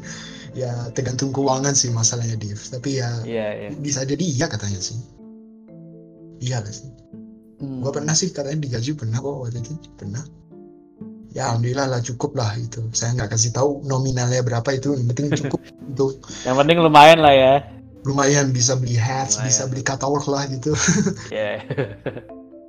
Ya 0.57 0.73
tergantung 0.97 1.31
keuangan 1.31 1.77
sih 1.77 1.93
masalahnya 1.93 2.35
Dev 2.35 2.59
tapi 2.73 2.99
ya 2.99 3.07
yeah, 3.23 3.69
yeah. 3.69 3.71
bisa 3.79 4.03
jadi 4.03 4.25
iya 4.25 4.49
katanya 4.49 4.81
sih. 4.81 4.97
Iya 6.41 6.65
lah 6.65 6.73
sih. 6.73 6.89
Hmm. 7.61 7.85
gua 7.85 7.93
pernah 7.93 8.17
sih 8.17 8.33
katanya 8.33 8.65
digaji 8.65 8.97
pernah 8.97 9.21
kok 9.21 9.39
waktu 9.45 9.61
itu. 9.61 9.77
Pernah. 10.01 10.25
Ya 11.37 11.53
alhamdulillah 11.53 11.93
lah 11.93 12.01
cukup 12.01 12.33
lah 12.35 12.51
itu. 12.59 12.81
Saya 12.97 13.15
nggak 13.21 13.39
kasih 13.39 13.55
tahu 13.55 13.85
nominalnya 13.87 14.41
berapa 14.41 14.67
itu. 14.73 14.97
Yang 14.97 15.07
penting 15.15 15.27
cukup 15.47 15.61
untuk 15.95 16.17
yang 16.43 16.57
penting 16.57 16.79
lumayan 16.81 17.21
lah 17.21 17.35
ya. 17.37 17.55
Lumayan 18.09 18.51
bisa 18.51 18.73
beli 18.75 18.97
hats 18.97 19.37
lumayan. 19.37 19.47
bisa 19.53 19.63
beli 19.69 19.83
katalog 19.85 20.25
lah 20.27 20.49
gitu. 20.49 20.73
Ya 21.37 21.61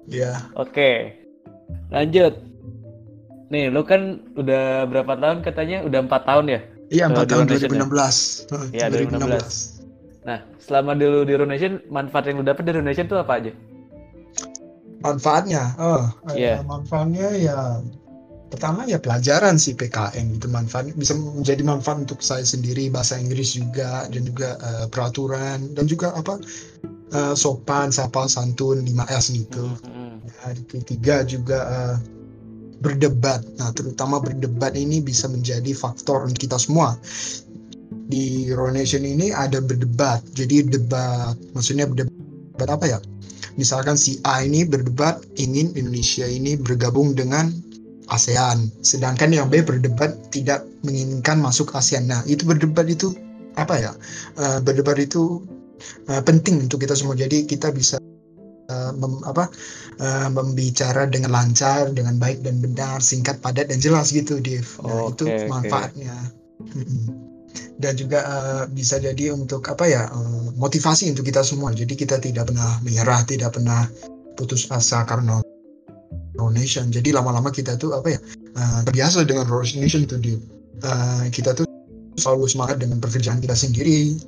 ya. 0.05 0.31
Oke. 0.59 1.15
Lanjut 1.89 2.38
nih 3.50 3.74
lu 3.74 3.82
kan 3.82 4.22
udah 4.38 4.86
berapa 4.86 5.13
tahun 5.18 5.41
katanya? 5.41 5.82
Udah 5.86 6.06
empat 6.06 6.25
tahun 6.25 6.46
ya? 6.50 6.60
Iya 6.89 7.03
empat 7.13 7.25
tahun 7.29 7.46
2016 7.53 8.74
ya? 8.74 8.89
2016 8.89 9.79
nah 10.20 10.44
selama 10.60 10.94
dulu 11.00 11.24
di 11.25 11.32
Indonesia 11.34 11.79
manfaat 11.89 12.27
yang 12.29 12.44
lu 12.44 12.46
dapet 12.46 12.68
di 12.68 12.72
Indonesia 12.75 13.03
itu 13.06 13.18
apa 13.18 13.34
aja? 13.39 13.51
Manfaatnya? 15.00 15.63
Oh 15.79 16.03
yeah. 16.36 16.60
manfaatnya 16.65 17.34
ya 17.39 17.79
pertama 18.50 18.84
ya 18.89 18.98
pelajaran 18.98 19.62
sih 19.62 19.77
PKN 19.77 20.41
itu 20.41 20.50
manfaat 20.50 20.91
bisa 20.98 21.13
menjadi 21.13 21.62
manfaat 21.62 22.10
untuk 22.10 22.20
saya 22.20 22.41
sendiri 22.44 22.89
bahasa 22.89 23.15
Inggris 23.15 23.56
juga 23.56 24.10
dan 24.10 24.25
juga 24.25 24.58
uh, 24.60 24.86
peraturan 24.89 25.72
dan 25.77 25.86
juga 25.86 26.12
apa 26.18 26.41
uh, 27.13 27.34
sopan 27.38 27.94
sapa 27.94 28.25
santun 28.25 28.82
5S 28.84 29.25
gitu. 29.38 29.65
Mm-hmm. 29.86 30.13
ya, 30.25 30.48
ketiga 30.68 31.15
juga 31.24 31.60
uh, 31.70 31.96
berdebat 32.79 33.43
nah 33.59 33.71
terutama 33.75 34.19
berdebat 34.19 34.75
ini 34.75 35.03
bisa 35.03 35.27
menjadi 35.27 35.71
faktor 35.75 36.25
untuk 36.25 36.50
kita 36.50 36.57
semua 36.57 36.95
di 38.09 38.50
Ronation 38.50 39.05
ini 39.05 39.29
ada 39.29 39.62
berdebat 39.62 40.24
jadi 40.33 40.65
debat 40.65 41.38
maksudnya 41.53 41.86
berdebat 41.86 42.69
apa 42.69 42.86
ya 42.86 43.00
misalkan 43.59 44.00
si 44.00 44.17
A 44.24 44.41
ini 44.41 44.63
berdebat 44.63 45.19
ingin 45.36 45.75
Indonesia 45.75 46.24
ini 46.25 46.55
bergabung 46.55 47.13
dengan 47.13 47.51
ASEAN. 48.09 48.74
Sedangkan 48.81 49.29
yang 49.29 49.48
B 49.48 49.62
berdebat 49.62 50.17
tidak 50.33 50.65
menginginkan 50.81 51.39
masuk 51.39 51.71
ASEAN. 51.77 52.09
Nah, 52.09 52.25
itu 52.25 52.43
berdebat 52.43 52.89
itu 52.89 53.13
apa 53.55 53.77
ya? 53.77 53.91
Uh, 54.36 54.59
berdebat 54.62 54.98
itu 54.98 55.45
uh, 56.09 56.21
penting 56.25 56.65
untuk 56.65 56.81
kita 56.83 56.98
semua. 56.98 57.13
Jadi 57.15 57.45
kita 57.45 57.69
bisa 57.69 58.01
uh, 58.69 58.91
mem, 58.95 59.19
apa 59.25 59.49
uh, 59.99 60.29
membicara 60.31 61.09
dengan 61.09 61.33
lancar, 61.33 61.91
dengan 61.91 62.15
baik 62.21 62.45
dan 62.45 62.61
benar, 62.61 63.01
singkat, 63.01 63.41
padat 63.41 63.67
dan 63.67 63.81
jelas 63.81 64.13
gitu, 64.13 64.38
Dev. 64.39 64.65
Nah, 64.85 65.09
okay, 65.09 65.11
itu 65.11 65.25
manfaatnya. 65.49 66.15
Okay. 66.61 66.85
Dan 67.79 67.95
juga 67.97 68.19
uh, 68.27 68.63
bisa 68.69 69.01
jadi 69.01 69.33
untuk 69.33 69.65
apa 69.67 69.88
ya 69.88 70.05
uh, 70.11 70.53
motivasi 70.59 71.09
untuk 71.09 71.25
kita 71.25 71.41
semua. 71.41 71.73
Jadi 71.73 71.97
kita 71.97 72.21
tidak 72.21 72.51
pernah 72.51 72.77
menyerah, 72.85 73.25
tidak 73.25 73.57
pernah 73.57 73.88
putus 74.38 74.69
asa 74.69 75.03
karena 75.07 75.41
Ronation. 76.39 76.88
Jadi 76.91 77.11
lama-lama 77.11 77.51
kita 77.51 77.75
tuh 77.75 77.95
apa 77.95 78.15
ya 78.15 78.19
uh, 78.55 78.79
terbiasa 78.88 79.27
dengan 79.27 79.47
Ronation 79.47 80.07
tuh 80.07 80.19
di 80.19 80.39
uh, 80.83 81.27
kita 81.31 81.55
tuh 81.55 81.67
selalu 82.19 82.51
semangat 82.51 82.83
dengan 82.83 82.99
pekerjaan 82.99 83.39
kita 83.39 83.55
sendiri. 83.55 84.19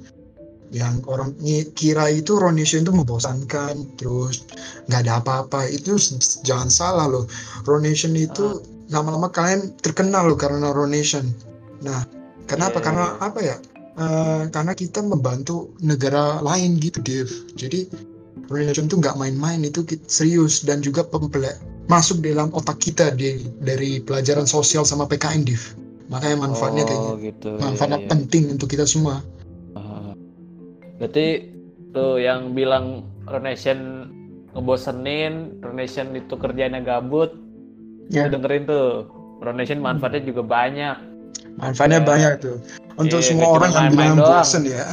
Yang 0.72 1.04
orang 1.12 1.36
kira 1.76 2.08
itu 2.08 2.40
Ronation 2.40 2.88
itu 2.88 2.96
membosankan, 2.96 4.00
terus 4.00 4.48
nggak 4.88 5.02
ada 5.08 5.14
apa-apa. 5.20 5.68
Itu 5.68 6.00
jangan 6.48 6.72
salah 6.72 7.12
loh. 7.12 7.28
Ronation 7.68 8.16
itu 8.16 8.60
ah. 8.60 8.96
lama-lama 8.96 9.28
kalian 9.28 9.76
terkenal 9.84 10.32
loh 10.32 10.40
karena 10.40 10.72
Ronation. 10.72 11.28
Nah, 11.84 12.08
kenapa? 12.48 12.80
Yeah. 12.80 12.86
Karena 12.88 13.06
apa 13.20 13.40
ya? 13.44 13.58
Uh, 13.92 14.48
karena 14.48 14.72
kita 14.72 15.04
membantu 15.04 15.76
negara 15.84 16.40
lain 16.40 16.80
gitu, 16.80 17.04
Dev. 17.04 17.28
Jadi 17.60 17.92
Ronation 18.48 18.88
itu 18.88 18.96
nggak 18.96 19.20
main-main, 19.20 19.60
itu 19.68 19.84
serius 20.08 20.64
dan 20.64 20.80
juga 20.80 21.04
pemple 21.04 21.52
masuk 21.92 22.24
dalam 22.24 22.48
otak 22.56 22.80
kita 22.80 23.12
di, 23.12 23.44
dari 23.60 24.00
pelajaran 24.00 24.48
sosial 24.48 24.88
sama 24.88 25.04
PKN 25.04 25.44
Div. 25.44 25.76
Makanya 26.08 26.48
manfaatnya 26.48 26.84
oh, 26.84 26.88
kayak 26.88 27.02
gitu. 27.04 27.16
gitu. 27.28 27.50
Manfaatnya 27.60 28.00
iya, 28.00 28.08
iya. 28.08 28.12
penting 28.12 28.44
untuk 28.56 28.68
kita 28.72 28.88
semua. 28.88 29.24
Berarti 31.02 31.50
tuh 31.98 32.22
yang 32.22 32.54
bilang 32.54 33.10
Renation 33.26 34.08
ngebosenin, 34.54 35.58
Renation 35.66 36.14
itu 36.14 36.38
kerjanya 36.38 36.78
gabut. 36.86 37.34
Ya. 38.12 38.30
dengerin 38.30 38.70
tuh. 38.70 39.10
Renation 39.42 39.82
manfaatnya 39.82 40.22
juga 40.22 40.46
banyak 40.46 41.12
manfaatnya 41.60 42.00
yeah. 42.00 42.08
banyak 42.08 42.34
tuh 42.40 42.58
untuk 43.00 43.20
yeah, 43.20 43.28
semua 43.28 43.50
orang 43.60 43.72
yang 43.74 43.88
bilang 43.92 44.18
bosen 44.20 44.64
ya 44.64 44.86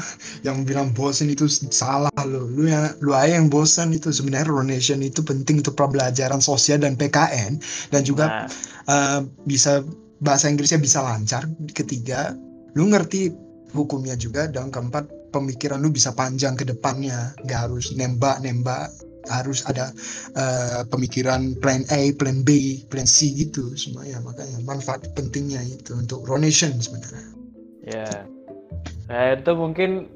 yang 0.42 0.58
bilang 0.66 0.88
bosen 0.94 1.28
itu 1.30 1.46
salah 1.70 2.10
lo 2.24 2.48
lu 2.48 2.66
ya 2.66 2.94
lu 3.04 3.14
aja 3.14 3.38
yang 3.38 3.52
bosen 3.52 3.94
itu 3.94 4.10
sebenarnya 4.10 4.50
donation 4.50 5.04
itu 5.04 5.20
penting 5.22 5.62
untuk 5.62 5.78
pembelajaran 5.78 6.42
sosial 6.42 6.82
dan 6.82 6.98
PKN 6.98 7.60
dan 7.94 8.02
juga 8.02 8.24
nah. 8.26 8.48
uh, 8.90 9.20
bisa 9.46 9.84
bahasa 10.18 10.50
Inggrisnya 10.50 10.82
bisa 10.82 11.04
lancar 11.04 11.46
ketiga 11.74 12.34
lu 12.74 12.90
ngerti 12.90 13.30
hukumnya 13.76 14.16
juga 14.18 14.48
dan 14.48 14.72
keempat 14.72 15.06
pemikiran 15.30 15.80
lu 15.80 15.92
bisa 15.92 16.12
panjang 16.12 16.56
ke 16.56 16.64
depannya 16.64 17.32
gak 17.44 17.68
harus 17.68 17.92
nembak 17.94 18.40
nembak 18.40 18.88
harus 19.28 19.60
ada 19.68 19.92
uh, 20.34 20.82
pemikiran 20.88 21.52
plan 21.60 21.84
A, 21.92 22.16
plan 22.16 22.40
B, 22.42 22.80
plan 22.88 23.04
C 23.04 23.28
gitu 23.36 23.76
semua 23.76 24.08
ya 24.08 24.18
makanya 24.24 24.58
manfaat 24.64 25.04
pentingnya 25.12 25.60
itu 25.62 25.92
untuk 25.94 26.24
donation 26.24 26.72
sebenarnya. 26.80 27.28
Ya, 27.88 28.08
nah, 29.08 29.36
itu 29.36 29.52
mungkin 29.56 30.08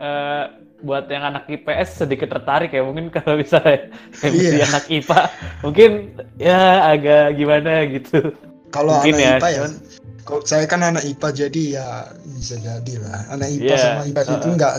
uh, 0.00 0.60
buat 0.80 1.12
yang 1.12 1.24
anak 1.28 1.44
IPS 1.48 2.04
sedikit 2.04 2.32
tertarik 2.32 2.72
ya 2.72 2.80
mungkin 2.84 3.12
kalau 3.16 3.40
bisa 3.40 3.60
yeah. 4.24 4.64
anak 4.72 4.84
IPA 4.88 5.20
mungkin 5.64 5.90
ya 6.40 6.60
agak 6.96 7.36
gimana 7.36 7.84
gitu. 7.88 8.32
Kalau 8.70 9.02
anak 9.02 9.18
ya, 9.18 9.36
IPA 9.36 9.48
ya, 9.50 9.64
kok 10.24 10.44
saya 10.46 10.64
kan 10.68 10.84
anak 10.84 11.04
IPA 11.06 11.28
jadi 11.46 11.62
ya 11.80 11.88
bisa 12.36 12.56
jadi 12.60 12.94
lah. 13.02 13.26
Anak 13.32 13.48
IPA 13.56 13.74
yeah. 13.74 13.80
sama 13.80 14.02
IPA 14.06 14.22
uh, 14.22 14.36
itu 14.36 14.48
nggak 14.56 14.74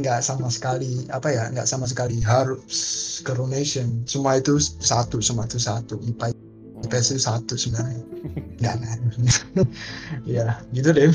nggak 0.00 0.18
sama 0.24 0.48
sekali 0.48 0.92
apa 1.12 1.28
ya 1.30 1.44
nggak 1.52 1.68
sama 1.68 1.86
sekali 1.86 2.18
harus 2.22 2.76
coronation 3.24 4.04
semua 4.08 4.40
itu 4.40 4.56
satu 4.60 5.20
semua 5.20 5.44
itu 5.46 5.60
satu. 5.60 6.00
IPA 6.00 6.32
IPS 6.88 7.06
itu 7.16 7.20
satu 7.20 7.54
sebenarnya. 7.60 8.02
Nggak 8.60 8.74
ya 10.36 10.60
gitu 10.72 10.88
deh. 10.92 11.12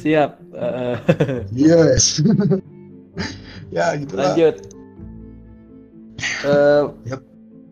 Siap. 0.00 0.30
Uh, 0.52 0.96
yes. 1.56 2.20
Ya 3.70 3.94
gitu 3.96 4.14
lanjut. 4.16 4.56
Uh, 6.44 6.92
yep. 7.08 7.24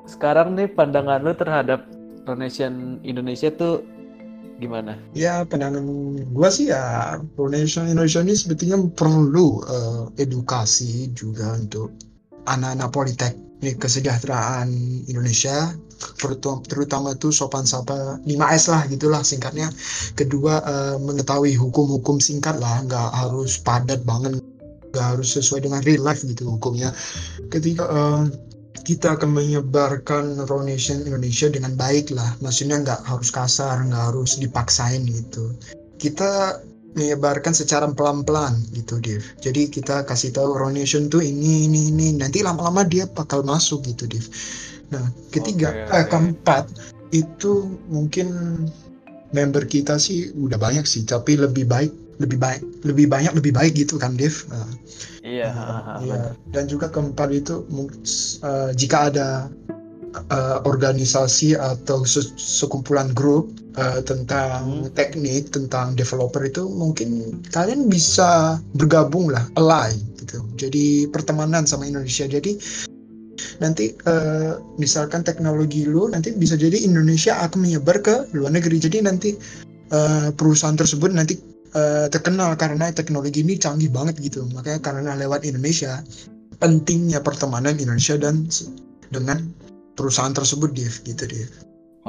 sekarang 0.09 0.57
nih 0.57 0.73
pandangan 0.73 1.21
lu 1.21 1.37
terhadap 1.37 1.85
Pronation 2.29 3.01
Indonesia 3.09 3.49
tuh 3.49 3.81
gimana? 4.61 5.01
Ya 5.17 5.49
pandangan 5.49 5.81
gue 6.29 6.49
sih 6.53 6.69
ya 6.69 7.17
Pronation 7.41 7.89
Indonesia 7.89 8.21
ini 8.21 8.37
sebetulnya 8.37 8.77
perlu 8.93 9.65
uh, 9.65 10.13
edukasi 10.21 11.09
juga 11.17 11.57
untuk 11.57 11.89
anak-anak 12.45 12.93
politeknik 12.93 13.81
kesejahteraan 13.81 14.69
Indonesia 15.09 15.73
terutama, 16.69 17.17
tuh 17.17 17.33
sopan 17.33 17.65
sapa 17.65 18.21
5S 18.29 18.65
lah 18.71 18.85
gitulah 18.93 19.25
singkatnya 19.25 19.73
kedua 20.13 20.61
uh, 20.69 20.97
mengetahui 21.01 21.57
hukum-hukum 21.57 22.21
singkat 22.21 22.61
lah 22.61 22.85
nggak 22.85 23.09
harus 23.25 23.57
padat 23.57 24.05
banget 24.05 24.37
nggak 24.93 25.07
harus 25.17 25.33
sesuai 25.33 25.65
dengan 25.65 25.81
real 25.83 26.05
life 26.05 26.23
gitu 26.23 26.45
hukumnya 26.45 26.93
ketiga 27.49 27.89
uh, 27.89 28.29
kita 28.85 29.19
akan 29.19 29.35
menyebarkan 29.35 30.47
Ronation 30.47 31.03
Indonesia 31.07 31.49
dengan 31.51 31.75
baik 31.75 32.15
lah. 32.15 32.37
Maksudnya 32.45 32.83
nggak 32.83 33.07
harus 33.07 33.31
kasar 33.33 33.83
nggak 33.87 34.05
harus 34.13 34.39
dipaksain 34.39 35.07
gitu. 35.07 35.55
Kita 35.99 36.63
menyebarkan 36.97 37.53
secara 37.53 37.85
pelan-pelan 37.93 38.59
gitu 38.73 38.97
Dev 38.99 39.21
jadi 39.45 39.69
kita 39.69 40.09
kasih 40.09 40.33
tahu 40.33 40.57
Ronation 40.57 41.07
tuh 41.13 41.21
ini 41.21 41.69
ini 41.69 41.93
ini. 41.93 42.09
Nanti 42.17 42.41
lama-lama 42.41 42.83
dia 42.83 43.05
bakal 43.07 43.45
masuk 43.45 43.85
gitu 43.87 44.09
Dev 44.09 44.25
nah 44.89 45.05
ketiga 45.29 45.69
okay, 45.69 45.85
okay. 45.85 46.01
Eh, 46.01 46.07
keempat 46.09 46.65
itu 47.13 47.77
mungkin 47.93 48.29
member 49.37 49.69
kita 49.69 50.01
sih 50.01 50.33
udah 50.33 50.57
banyak 50.57 50.89
sih 50.89 51.05
tapi 51.05 51.37
lebih 51.37 51.69
baik 51.69 51.93
lebih 52.19 52.39
baik 52.39 52.63
lebih 52.83 53.07
banyak 53.07 53.33
lebih 53.35 53.53
baik 53.55 53.79
gitu 53.79 53.99
kan 53.99 54.19
Dev? 54.19 54.35
Nah, 54.51 54.69
iya 55.23 55.51
uh, 55.51 55.99
iya. 56.03 56.35
dan 56.51 56.67
juga 56.67 56.91
keempat 56.91 57.31
itu 57.31 57.63
uh, 58.43 58.71
jika 58.75 59.11
ada 59.11 59.47
uh, 60.31 60.59
organisasi 60.65 61.57
atau 61.57 62.05
sekumpulan 62.39 63.13
grup 63.13 63.53
uh, 63.77 64.01
tentang 64.05 64.87
hmm. 64.87 64.95
teknik 64.97 65.53
tentang 65.53 65.95
developer 65.95 66.41
itu 66.45 66.67
mungkin 66.67 67.41
kalian 67.53 67.87
bisa 67.87 68.61
bergabung 68.77 69.31
lah 69.33 69.45
ally 69.61 69.97
gitu. 70.21 70.45
Jadi 70.57 71.09
pertemanan 71.09 71.65
sama 71.65 71.89
Indonesia. 71.89 72.29
Jadi 72.29 72.59
nanti 73.63 73.95
uh, 74.07 74.59
misalkan 74.79 75.23
teknologi 75.23 75.87
lu 75.87 76.11
nanti 76.11 76.35
bisa 76.35 76.55
jadi 76.55 76.79
Indonesia 76.83 77.39
akan 77.43 77.67
menyebar 77.67 78.03
ke 78.03 78.15
luar 78.35 78.55
negeri. 78.55 78.79
Jadi 78.83 78.99
nanti 79.03 79.35
uh, 79.95 80.31
perusahaan 80.35 80.77
tersebut 80.79 81.11
nanti 81.15 81.39
uh, 81.79 82.07
terkenal 82.11 82.59
karena 82.59 82.91
teknologi 82.91 83.47
ini 83.47 83.55
canggih 83.55 83.89
banget 83.95 84.19
gitu. 84.19 84.43
Makanya 84.51 84.83
karena 84.83 85.15
lewat 85.15 85.47
Indonesia 85.47 86.03
pentingnya 86.59 87.23
pertemanan 87.23 87.79
Indonesia 87.79 88.19
dan 88.19 88.51
dengan 89.15 89.55
perusahaan 89.95 90.35
tersebut 90.35 90.75
dia 90.75 90.91
gitu 91.07 91.25
dia. 91.31 91.47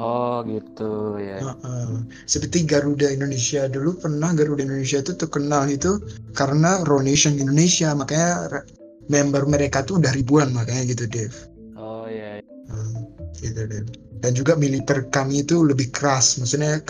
Oh 0.00 0.40
gitu 0.48 1.20
ya. 1.20 1.38
Uh, 1.44 1.54
uh, 1.62 1.92
seperti 2.24 2.64
Garuda 2.64 3.12
Indonesia 3.12 3.68
dulu 3.68 4.00
pernah 4.00 4.32
Garuda 4.32 4.64
Indonesia 4.64 4.98
itu 4.98 5.12
terkenal 5.14 5.68
itu 5.68 6.00
karena 6.34 6.82
Ronation 6.88 7.36
Indonesia 7.36 7.92
makanya 7.92 8.64
member 9.10 9.44
mereka 9.44 9.84
tuh 9.84 10.00
udah 10.00 10.14
ribuan 10.16 10.54
makanya 10.56 10.94
gitu 10.94 11.04
Dev. 11.10 11.32
Oh 11.76 12.08
iya. 12.08 12.40
Uh, 12.70 13.04
gitu 13.38 13.66
Dev. 13.68 13.86
Dan 14.20 14.36
juga 14.36 14.52
militer 14.56 15.08
kami 15.08 15.44
itu 15.44 15.64
lebih 15.64 15.88
keras, 15.92 16.36
maksudnya 16.36 16.80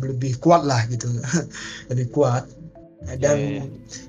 lebih 0.00 0.38
kuat 0.42 0.66
lah 0.66 0.82
gitu. 0.90 1.06
Lebih 1.90 2.08
kuat. 2.14 2.46
Dan 3.04 3.20
yeah, 3.20 3.36
yeah. 3.60 3.66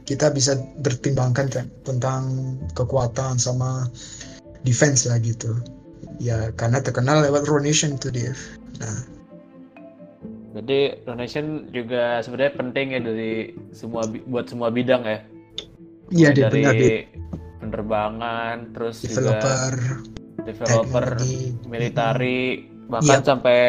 kita 0.07 0.31
bisa 0.31 0.55
bertimbangkan 0.79 1.51
kan 1.51 1.67
tentang 1.83 2.55
kekuatan 2.79 3.35
sama 3.35 3.91
defense 4.63 5.03
lah 5.03 5.19
gitu. 5.19 5.59
Ya 6.17 6.49
karena 6.55 6.79
terkenal 6.79 7.19
lewat 7.27 7.43
Ronation 7.51 7.99
itu 7.99 8.07
dia 8.07 8.31
nah. 8.79 9.03
Jadi 10.55 11.03
donation 11.03 11.67
juga 11.75 12.23
sebenarnya 12.23 12.55
penting 12.55 12.87
ya 12.95 12.99
dari 13.03 13.51
semua 13.75 14.07
buat 14.07 14.47
semua 14.47 14.71
bidang 14.71 15.03
ya. 15.03 15.19
Iya, 16.15 16.29
dari 16.31 16.63
benar, 16.63 16.75
penerbangan, 17.59 18.55
terus 18.71 19.03
developer, 19.03 19.73
juga 19.75 20.15
developer, 20.45 21.05
military, 21.65 22.69
bahkan 22.87 23.19
yep. 23.19 23.27
sampai 23.27 23.59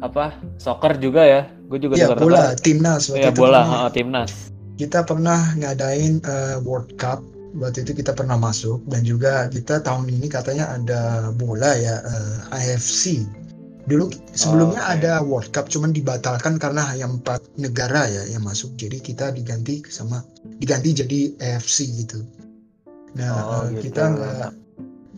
apa? 0.00 0.34
Soccer 0.58 0.98
juga 0.98 1.22
ya? 1.26 1.42
Gue 1.68 1.78
juga 1.82 1.98
ya, 1.98 2.14
bola. 2.14 2.54
Apa? 2.54 2.60
timnas 2.60 3.10
ya 3.12 3.30
bola. 3.34 3.62
pernah, 3.64 3.78
uh, 3.86 3.90
timnas. 3.90 4.30
Kita 4.78 5.02
pernah 5.02 5.40
ngadain 5.58 6.22
uh, 6.24 6.56
World 6.62 6.94
Cup. 6.96 7.22
Waktu 7.58 7.88
itu 7.88 8.04
kita 8.04 8.12
pernah 8.14 8.36
masuk. 8.38 8.84
Dan 8.86 9.02
juga 9.02 9.50
kita 9.50 9.82
tahun 9.82 10.06
ini 10.08 10.28
katanya 10.30 10.70
ada 10.78 11.32
bola 11.34 11.74
ya 11.74 11.98
uh, 12.04 12.54
AFC 12.54 13.24
dulu 13.88 14.12
sebelumnya 14.36 14.84
oh, 14.84 14.88
okay. 14.92 15.00
ada 15.00 15.12
World 15.24 15.48
Cup 15.48 15.72
cuman 15.72 15.96
dibatalkan 15.96 16.60
karena 16.60 16.84
hanya 16.84 17.08
empat 17.08 17.40
negara 17.56 18.04
ya 18.04 18.28
yang 18.28 18.44
masuk. 18.44 18.76
Jadi 18.76 19.00
kita 19.00 19.32
diganti 19.32 19.80
sama 19.88 20.20
diganti 20.60 20.92
jadi 20.92 21.18
AFC 21.40 21.88
gitu. 22.04 22.20
Nah 23.16 23.32
oh, 23.32 23.64
gitu. 23.72 23.88
kita 23.88 24.12
nggak 24.12 24.48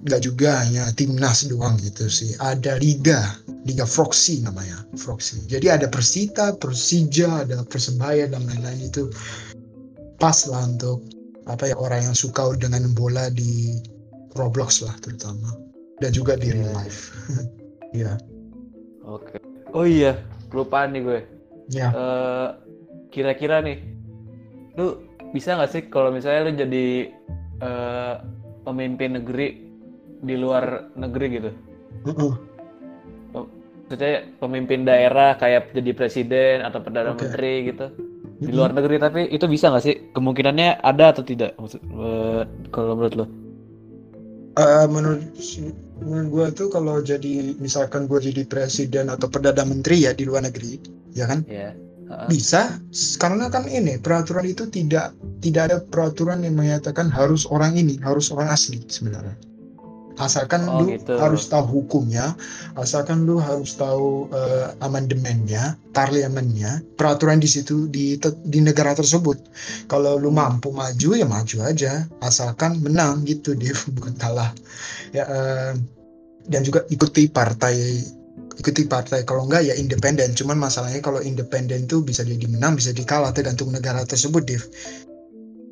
nggak 0.07 0.21
juga 0.23 0.63
hanya 0.63 0.87
timnas 0.95 1.51
doang 1.51 1.77
gitu 1.83 2.07
sih. 2.07 2.39
Ada 2.39 2.79
liga 2.79 3.35
liga 3.69 3.85
Froxy 3.85 4.41
namanya 4.41 4.85
Froxy 4.97 5.45
jadi 5.51 5.77
ada 5.81 5.87
Persita 5.91 6.57
Persija 6.57 7.45
ada 7.45 7.61
Persebaya 7.69 8.29
dan 8.31 8.45
lain-lain 8.49 8.89
itu 8.89 9.13
pas 10.21 10.37
lah 10.49 10.65
untuk 10.69 11.05
apa 11.49 11.73
ya 11.73 11.77
orang 11.77 12.13
yang 12.13 12.17
suka 12.17 12.53
dengan 12.57 12.93
bola 12.93 13.33
di 13.33 13.81
Roblox 14.37 14.85
lah 14.85 14.95
terutama 15.03 15.51
dan 16.01 16.11
juga 16.17 16.35
di 16.35 16.49
real 16.51 16.73
Iya. 16.73 16.77
life. 16.81 17.01
Iya. 17.91 18.13
Oke. 19.03 19.43
Oh 19.75 19.83
iya, 19.83 20.15
kelupaan 20.47 20.95
nih 20.95 21.03
gue. 21.03 21.21
Ya. 21.75 21.91
Eh, 21.91 22.49
kira-kira 23.11 23.59
nih, 23.67 23.83
lu 24.79 25.11
bisa 25.35 25.59
nggak 25.59 25.71
sih 25.75 25.83
kalau 25.91 26.15
misalnya 26.15 26.47
lu 26.47 26.53
jadi 26.55 26.87
eh, 27.59 28.15
pemimpin 28.63 29.19
negeri 29.19 29.67
di 30.23 30.35
luar 30.39 30.95
negeri 30.95 31.27
gitu? 31.35 31.51
Heeh. 32.07 32.33
Maksudnya 33.91 34.39
pemimpin 34.39 34.87
daerah 34.87 35.35
kayak 35.35 35.75
jadi 35.75 35.91
presiden 35.99 36.63
atau 36.63 36.79
perdana 36.79 37.11
Oke. 37.11 37.27
menteri 37.27 37.75
gitu 37.75 37.91
di 38.39 38.55
luar 38.55 38.71
negeri 38.71 39.03
tapi 39.03 39.27
itu 39.35 39.51
bisa 39.51 39.67
nggak 39.67 39.83
sih 39.83 39.95
kemungkinannya 40.15 40.79
ada 40.79 41.11
atau 41.11 41.27
tidak 41.27 41.59
maksud 41.59 41.83
eh, 41.83 42.43
kalau 42.71 42.95
menurut 42.95 43.15
lo? 43.19 43.27
Eh, 44.63 44.87
menurut 44.87 45.27
menurut 46.07 46.29
gue 46.31 46.47
tuh 46.55 46.69
kalau 46.71 47.03
jadi 47.03 47.59
misalkan 47.59 48.07
gue 48.07 48.23
jadi 48.23 48.47
presiden 48.47 49.11
atau 49.11 49.27
perdana 49.27 49.67
menteri 49.67 50.07
ya 50.07 50.15
di 50.15 50.23
luar 50.23 50.47
negeri, 50.47 50.79
ya 51.11 51.27
kan 51.27 51.43
Ya. 51.51 51.75
Heeh. 52.11 52.27
bisa 52.31 52.79
karena 53.19 53.51
kan 53.51 53.67
ini 53.67 53.99
peraturan 53.99 54.47
itu 54.47 54.71
tidak 54.71 55.19
tidak 55.43 55.63
ada 55.67 55.79
peraturan 55.83 56.47
yang 56.47 56.55
menyatakan 56.55 57.11
harus 57.11 57.43
orang 57.51 57.75
ini 57.75 57.99
harus 58.07 58.31
orang 58.31 58.55
asli 58.55 58.79
sebenarnya. 58.87 59.50
Asalkan 60.21 60.69
Oh, 60.69 60.85
lu 60.85 60.93
gitu. 60.93 61.17
harus 61.17 61.49
tahu 61.49 61.81
hukumnya, 61.81 62.37
asalkan 62.77 63.25
lu 63.25 63.41
harus 63.41 63.73
tahu 63.75 64.29
eh, 64.31 64.69
amandemennya, 64.85 65.81
parlemennya, 65.97 66.85
peraturan 67.01 67.41
di 67.41 67.49
situ 67.49 67.89
di 67.89 68.21
di 68.45 68.59
negara 68.61 68.93
tersebut. 68.93 69.41
Kalau 69.89 70.21
lu 70.21 70.29
mampu 70.29 70.69
maju 70.71 71.17
ya 71.17 71.25
maju 71.25 71.57
aja, 71.65 72.05
asalkan 72.21 72.85
menang 72.85 73.25
gitu 73.25 73.57
dia 73.57 73.73
bukan 73.97 74.15
kalah. 74.21 74.53
Ya 75.17 75.25
eh, 75.25 75.73
dan 76.47 76.61
juga 76.65 76.85
ikuti 76.93 77.29
partai 77.29 77.77
ikuti 78.61 78.85
partai 78.85 79.25
kalau 79.25 79.49
enggak 79.49 79.73
ya 79.73 79.75
independen 79.77 80.37
cuman 80.37 80.61
masalahnya 80.61 81.01
kalau 81.01 81.25
independen 81.25 81.89
tuh 81.89 82.05
bisa 82.05 82.21
jadi 82.21 82.45
menang 82.45 82.77
bisa 82.77 82.93
jadi 82.93 83.09
kalah 83.09 83.33
tergantung 83.33 83.73
negara 83.73 84.05
tersebut 84.05 84.45
Div 84.45 84.63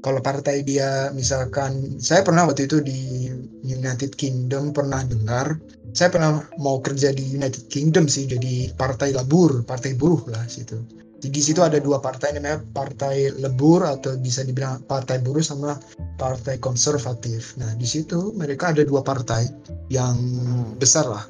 kalau 0.02 0.20
partai 0.22 0.62
dia 0.62 1.10
misalkan 1.14 1.98
saya 1.98 2.22
pernah 2.22 2.46
waktu 2.46 2.70
itu 2.70 2.78
di 2.82 3.30
United 3.66 4.14
Kingdom 4.14 4.70
pernah 4.70 5.02
dengar 5.02 5.58
saya 5.96 6.12
pernah 6.12 6.44
mau 6.60 6.78
kerja 6.78 7.10
di 7.10 7.34
United 7.34 7.66
Kingdom 7.72 8.06
sih 8.06 8.30
jadi 8.30 8.72
partai 8.78 9.14
labur 9.14 9.66
partai 9.66 9.98
buruh 9.98 10.22
lah 10.30 10.46
situ 10.46 10.78
di 11.18 11.42
situ 11.42 11.66
ada 11.66 11.82
dua 11.82 11.98
partai 11.98 12.38
namanya 12.38 12.62
partai 12.70 13.34
lebur 13.42 13.82
atau 13.82 14.14
bisa 14.22 14.46
dibilang 14.46 14.86
partai 14.86 15.18
buruh 15.18 15.42
sama 15.42 15.74
partai 16.14 16.62
konservatif 16.62 17.58
nah 17.58 17.74
di 17.74 17.86
situ 17.86 18.30
mereka 18.38 18.70
ada 18.70 18.86
dua 18.86 19.02
partai 19.02 19.50
yang 19.90 20.14
besar 20.78 21.10
lah 21.10 21.26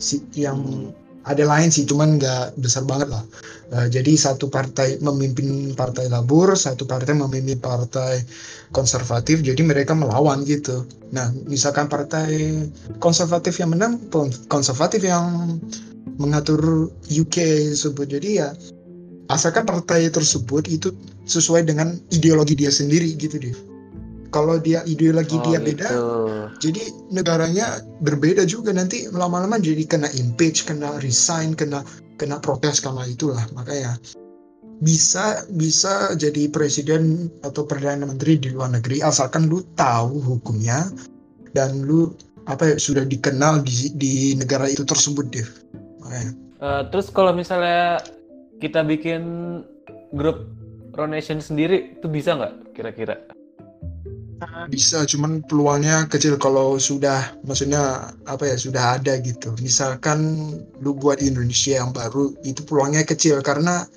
si 0.00 0.20
yang. 0.36 0.92
Ada 1.26 1.42
lain 1.42 1.74
sih 1.74 1.82
cuman 1.82 2.22
nggak 2.22 2.62
besar 2.62 2.86
banget 2.86 3.10
lah. 3.10 3.22
Eh, 3.74 3.90
jadi 3.90 4.14
satu 4.14 4.46
partai 4.46 5.02
memimpin 5.02 5.74
partai 5.74 6.06
labur 6.06 6.54
satu 6.54 6.86
partai 6.86 7.18
memimpin 7.18 7.58
partai 7.58 8.22
konservatif 8.70 9.42
jadi 9.42 9.58
mereka 9.66 9.92
melawan 9.98 10.46
gitu. 10.46 10.86
Nah 11.10 11.34
misalkan 11.50 11.90
partai 11.90 12.62
konservatif 13.02 13.58
yang 13.58 13.74
menang 13.74 13.98
kon- 14.14 14.34
konservatif 14.46 15.02
yang 15.02 15.58
mengatur 16.16 16.88
UK 17.10 17.74
tersebut. 17.74 18.06
Jadi 18.06 18.28
ya 18.38 18.54
asalkan 19.26 19.66
partai 19.66 20.06
tersebut 20.06 20.70
itu 20.70 20.94
sesuai 21.26 21.66
dengan 21.66 21.90
ideologi 22.14 22.54
dia 22.54 22.70
sendiri 22.70 23.10
gitu 23.18 23.42
deh 23.42 23.75
kalau 24.30 24.58
dia 24.60 24.82
ideologi 24.86 25.36
Oh, 25.38 25.44
dia 25.44 25.58
gitu. 25.60 25.66
beda 25.74 25.88
jadi 26.62 26.82
negaranya 27.12 27.82
berbeda 28.00 28.48
juga 28.48 28.72
nanti 28.72 29.06
lama-lama 29.12 29.60
jadi 29.60 29.84
kena 29.84 30.08
impeach, 30.16 30.64
kena 30.64 30.96
resign, 31.04 31.52
kena 31.52 31.84
kena 32.16 32.40
protes 32.40 32.80
karena 32.80 33.04
itulah 33.04 33.44
makanya 33.52 34.00
bisa 34.84 35.44
bisa 35.56 36.12
jadi 36.20 36.52
presiden 36.52 37.32
atau 37.40 37.64
perdana 37.64 38.04
menteri 38.04 38.36
di 38.36 38.52
luar 38.52 38.76
negeri 38.76 39.00
asalkan 39.00 39.48
lu 39.48 39.64
tahu 39.72 40.20
hukumnya 40.20 40.92
dan 41.56 41.84
lu 41.88 42.12
apa 42.46 42.72
ya 42.72 42.76
sudah 42.78 43.02
dikenal 43.08 43.64
di 43.66 43.90
di 43.96 44.14
negara 44.38 44.70
itu 44.70 44.86
tersebut 44.86 45.26
deh. 45.32 45.48
Makanya. 46.04 46.32
Eh, 46.62 46.82
terus 46.92 47.10
kalau 47.10 47.32
misalnya 47.34 48.00
kita 48.62 48.86
bikin 48.86 49.22
grup 50.14 50.48
Ronation 50.96 51.44
sendiri 51.44 51.98
itu 52.00 52.08
bisa 52.08 52.32
nggak 52.36 52.72
kira-kira? 52.72 53.20
Bisa 54.68 55.08
cuman 55.08 55.40
peluangnya 55.48 56.04
kecil 56.12 56.36
kalau 56.36 56.76
sudah 56.76 57.32
maksudnya 57.46 58.12
apa 58.28 58.44
ya 58.44 58.56
sudah 58.56 59.00
ada 59.00 59.16
gitu. 59.24 59.56
Misalkan 59.64 60.52
lu 60.84 60.92
buat 60.92 61.24
Indonesia 61.24 61.80
yang 61.80 61.96
baru 61.96 62.36
itu 62.44 62.60
peluangnya 62.66 63.06
kecil 63.08 63.40
karena 63.40 63.88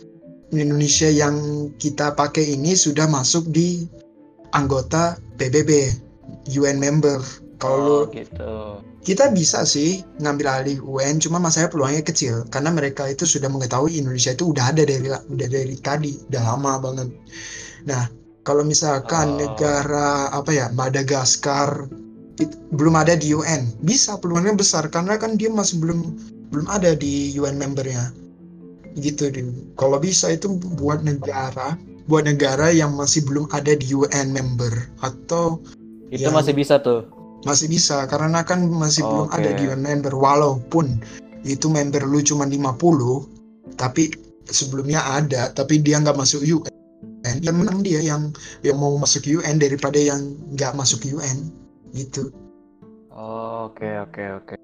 Indonesia 0.50 1.10
yang 1.12 1.70
kita 1.78 2.16
pakai 2.18 2.56
ini 2.58 2.74
sudah 2.74 3.06
masuk 3.06 3.52
di 3.52 3.86
anggota 4.56 5.20
PBB 5.38 5.94
UN 6.56 6.80
member. 6.80 7.22
Kalau 7.60 8.08
Oh, 8.08 8.16
gitu. 8.16 8.80
kita 9.04 9.36
bisa 9.36 9.68
sih 9.68 10.00
ngambil 10.24 10.48
alih 10.48 10.78
UN 10.80 11.20
cuma 11.20 11.44
masalahnya 11.44 11.76
peluangnya 11.76 12.04
kecil. 12.08 12.48
Karena 12.48 12.72
mereka 12.72 13.12
itu 13.12 13.28
sudah 13.28 13.52
mengetahui 13.52 14.00
Indonesia 14.00 14.32
itu 14.32 14.56
udah 14.56 14.72
ada 14.72 14.88
dari 14.88 15.12
udah 15.12 15.48
dari 15.52 15.76
tadi 15.84 16.16
udah 16.32 16.42
lama 16.56 16.74
banget. 16.80 17.10
Nah 17.84 18.19
kalau 18.50 18.66
misalkan 18.66 19.38
Oh. 19.38 19.46
negara 19.46 20.34
apa 20.34 20.50
ya 20.50 20.66
Madagaskar 20.74 21.86
it- 22.42 22.58
belum 22.74 22.98
ada 22.98 23.14
di 23.14 23.30
UN 23.30 23.70
bisa 23.80 24.18
peluangnya 24.18 24.58
besar 24.58 24.90
karena 24.90 25.22
kan 25.22 25.38
dia 25.38 25.54
masih 25.54 25.78
belum 25.78 26.18
belum 26.50 26.66
ada 26.66 26.98
di 26.98 27.30
UN 27.38 27.62
membernya 27.62 28.10
gitu 28.98 29.30
deh 29.30 29.46
kalau 29.78 30.02
bisa 30.02 30.34
itu 30.34 30.50
buat 30.82 31.06
negara 31.06 31.78
buat 32.10 32.26
negara 32.26 32.74
yang 32.74 32.98
masih 32.98 33.22
belum 33.22 33.46
ada 33.54 33.78
di 33.78 33.94
UN 33.94 34.34
member 34.34 34.74
atau 35.00 35.62
Itu 36.10 36.26
Yang- 36.26 36.42
masih 36.42 36.54
bisa 36.58 36.82
tuh. 36.82 37.06
masih 37.46 37.70
bisa 37.70 38.10
karena 38.10 38.42
kan 38.42 38.66
masih 38.66 39.06
belum 39.06 39.30
Oke. 39.30 39.38
ada 39.38 39.54
di 39.54 39.70
UN 39.70 39.80
member 39.80 40.12
walaupun 40.12 40.98
itu 41.46 41.70
member 41.70 42.02
lu 42.02 42.20
cuma 42.20 42.44
50 42.44 43.30
tapi 43.78 44.10
sebelumnya 44.44 45.06
ada 45.06 45.54
tapi 45.54 45.78
dia 45.78 46.02
nggak 46.02 46.18
masuk 46.18 46.42
UN 46.42 46.74
yang 47.40 47.58
menang 47.58 47.80
dia 47.82 48.00
yang 48.00 48.32
yang 48.62 48.78
mau 48.78 48.94
masuk 48.96 49.26
UN 49.26 49.58
daripada 49.58 49.96
yang 49.96 50.22
nggak 50.54 50.74
masuk 50.74 51.06
UN 51.06 51.50
gitu 51.92 52.30
Oh, 53.12 53.68
Oke, 53.68 53.84
oke, 54.00 54.24
oke. 54.40 54.56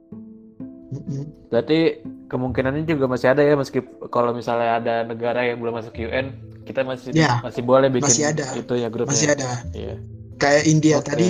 Berarti 1.52 2.00
kemungkinannya 2.28 2.88
juga 2.88 3.06
masih 3.06 3.36
ada 3.36 3.44
ya 3.44 3.52
meski 3.54 3.84
kalau 4.08 4.32
misalnya 4.32 4.80
ada 4.80 4.96
negara 5.04 5.44
yang 5.44 5.60
belum 5.60 5.76
masuk 5.76 5.92
UN, 6.00 6.32
kita 6.64 6.82
masih 6.82 7.12
Ya, 7.12 7.44
masih 7.44 7.62
boleh 7.62 7.92
bikin 7.92 8.08
masih 8.08 8.24
ada. 8.26 8.48
itu 8.56 8.74
ya 8.74 8.88
grupnya. 8.88 9.12
masih 9.12 9.28
ada 9.30 9.50
Iya. 9.72 9.96
kayak 10.36 10.64
India 10.66 10.96
Oke. 11.00 11.12
tadi 11.12 11.28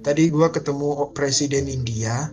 tadi 0.00 0.22
gua 0.30 0.48
ketemu 0.48 0.88
presiden 1.12 1.66
India 1.66 2.30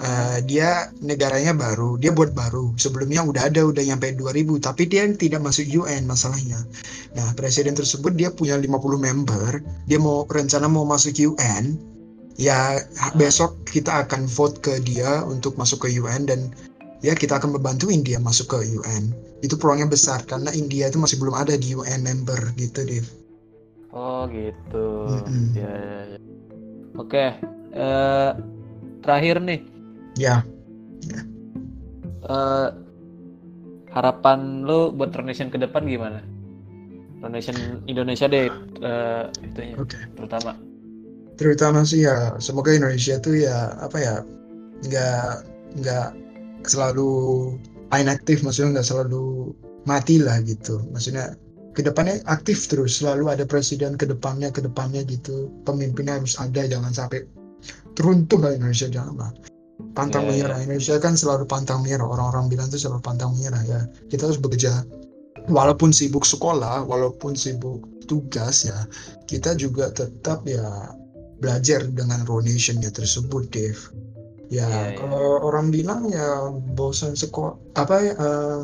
eh, 0.00 0.38
dia 0.48 0.88
negaranya 1.04 1.52
baru 1.54 2.00
dia 2.00 2.10
buat 2.10 2.32
baru 2.32 2.74
sebelumnya 2.80 3.22
udah 3.22 3.52
ada 3.52 3.64
udah 3.68 3.82
nyampe 3.84 4.16
2000 4.16 4.58
tapi 4.58 4.88
dia 4.88 5.06
tidak 5.14 5.44
masuk 5.44 5.68
UN 5.70 6.08
masalahnya 6.08 6.60
nah 7.14 7.30
presiden 7.36 7.76
tersebut 7.76 8.16
dia 8.16 8.32
punya 8.32 8.56
50 8.56 8.72
member 8.96 9.60
dia 9.86 9.98
mau 10.00 10.24
rencana 10.26 10.66
mau 10.66 10.88
masuk 10.88 11.14
UN 11.36 11.76
ya 12.40 12.80
besok 13.14 13.54
kita 13.68 14.08
akan 14.08 14.24
vote 14.24 14.64
ke 14.64 14.80
dia 14.80 15.22
untuk 15.28 15.54
masuk 15.60 15.84
ke 15.84 16.00
UN 16.00 16.24
dan 16.24 16.40
ya 17.04 17.12
kita 17.12 17.36
akan 17.36 17.60
membantuin 17.60 18.00
dia 18.00 18.16
masuk 18.16 18.56
ke 18.56 18.58
UN 18.80 19.12
itu 19.44 19.56
peluangnya 19.56 19.88
besar 19.88 20.24
karena 20.24 20.52
India 20.52 20.88
itu 20.88 21.00
masih 21.00 21.20
belum 21.20 21.36
ada 21.36 21.56
di 21.56 21.76
UN 21.76 22.00
member 22.04 22.40
gitu 22.56 22.84
deh 22.84 23.04
Oh 23.90 24.22
gitu. 24.30 24.86
Mm-mm. 25.10 25.50
Ya, 25.58 25.66
ya, 25.74 26.00
ya. 26.14 26.18
Oke. 26.94 27.26
eh, 27.70 28.30
terakhir 29.02 29.42
nih, 29.42 29.60
ya. 30.20 30.44
Eh, 32.30 32.68
harapan 33.90 34.62
lu 34.62 34.92
buat 34.94 35.10
Ronation 35.16 35.48
ke 35.48 35.58
depan 35.58 35.88
gimana? 35.88 36.22
Ronation 37.24 37.84
Indonesia 37.88 38.28
deh, 38.28 38.48
eh, 38.84 39.24
itunya 39.44 39.76
oke. 39.76 39.96
terutama. 40.16 40.52
terutama 41.40 41.88
sih 41.88 42.04
ya 42.04 42.36
semoga 42.36 42.76
Indonesia 42.76 43.16
tuh 43.16 43.32
ya 43.32 43.72
apa 43.80 43.96
ya 43.96 44.20
nggak 44.84 45.28
nggak 45.80 46.08
selalu 46.68 47.08
inaktif 47.96 48.44
maksudnya 48.44 48.76
nggak 48.76 48.88
selalu 48.92 49.56
mati 49.88 50.20
lah 50.20 50.36
gitu. 50.44 50.84
Maksudnya 50.92 51.32
ke 51.72 51.80
depannya 51.80 52.20
aktif 52.28 52.68
terus 52.68 53.00
selalu 53.00 53.32
ada 53.32 53.48
presiden 53.48 53.96
ke 53.96 54.04
depannya 54.04 54.52
ke 54.52 54.60
depannya 54.60 55.00
gitu. 55.08 55.48
Pemimpinnya 55.64 56.20
harus 56.20 56.36
ada 56.36 56.68
jangan 56.68 56.92
sampai 56.92 57.24
teruntuh 57.96 58.36
lah 58.36 58.52
Indonesia 58.52 58.92
jangan 58.92 59.16
lah 59.16 59.32
pantang 59.92 60.24
Ya, 60.24 60.26
ya. 60.26 60.30
menyerah 60.32 60.58
Indonesia 60.62 60.96
kan 60.98 61.14
selalu 61.14 61.44
pantang 61.44 61.80
menyerah 61.82 62.06
orang-orang 62.06 62.48
bilang 62.48 62.68
tuh 62.68 62.78
selalu 62.78 63.00
pantang 63.00 63.34
menyerah 63.34 63.62
ya 63.64 63.80
kita 64.08 64.28
harus 64.28 64.38
bekerja 64.38 64.84
walaupun 65.48 65.90
sibuk 65.90 66.22
sekolah 66.22 66.84
walaupun 66.84 67.34
sibuk 67.34 67.80
tugas 68.04 68.66
ya 68.66 68.76
kita 69.26 69.54
juga 69.54 69.90
tetap 69.90 70.42
ya 70.44 70.90
belajar 71.40 71.88
dengan 71.88 72.20
rotationnya 72.28 72.92
tersebut, 72.92 73.48
Dave. 73.48 73.80
Ya, 74.52 74.66
Iya, 74.66 74.66
iya. 74.66 74.98
kalau 74.98 75.40
orang 75.40 75.70
bilang 75.70 76.10
ya 76.10 76.52
bosan 76.74 77.14
sekolah 77.14 77.54
apa 77.78 77.96
ya 77.98 78.12
eh, 78.14 78.60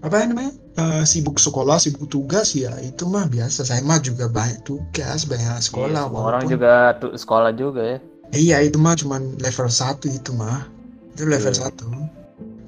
apa 0.00 0.14
ya 0.16 0.26
namanya 0.26 0.52
Eh, 0.70 1.04
sibuk 1.04 1.36
sekolah, 1.36 1.76
sibuk 1.76 2.08
tugas 2.08 2.54
ya 2.56 2.72
itu 2.80 3.04
mah 3.04 3.26
biasa. 3.26 3.66
Saya 3.66 3.82
mah 3.84 4.00
juga 4.00 4.30
banyak 4.30 4.64
tugas, 4.64 5.26
banyak 5.26 5.60
sekolah. 5.60 5.92
Iya, 5.92 6.08
semua 6.08 6.20
orang 6.24 6.46
walaupun- 6.46 6.52
juga 6.56 6.72
tuh 6.96 7.12
sekolah 7.12 7.52
juga 7.52 7.82
ya. 7.84 7.98
Iya 8.30 8.62
itu 8.62 8.78
mah 8.78 8.94
cuman 8.94 9.42
level 9.42 9.66
1 9.66 10.06
itu 10.06 10.30
mah 10.30 10.70
itu 11.14 11.26
level 11.26 11.54
Iya. 11.54 11.66
1 11.74 11.90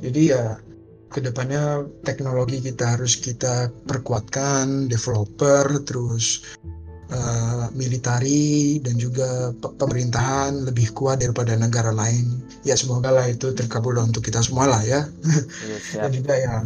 jadi 0.03 0.21
ya 0.35 0.45
ke 1.13 1.21
depannya 1.23 1.87
teknologi 2.03 2.59
kita 2.59 2.97
harus 2.99 3.15
kita 3.21 3.71
perkuatkan 3.87 4.91
developer 4.91 5.63
terus 5.87 6.43
eh, 7.13 7.65
militari 7.77 8.81
dan 8.83 8.97
juga 8.99 9.53
pe- 9.55 9.77
pemerintahan 9.79 10.67
lebih 10.67 10.91
kuat 10.97 11.21
daripada 11.23 11.55
negara 11.55 11.93
lain 11.95 12.43
ya 12.67 12.75
semoga 12.75 13.13
lah 13.15 13.29
itu 13.29 13.53
terkabul 13.55 13.95
untuk 14.03 14.25
kita 14.27 14.43
semua 14.43 14.67
lah 14.67 14.83
ya 14.83 15.07
siap. 15.93 16.09
dan 16.09 16.11
juga 16.11 16.35
ya 16.35 16.57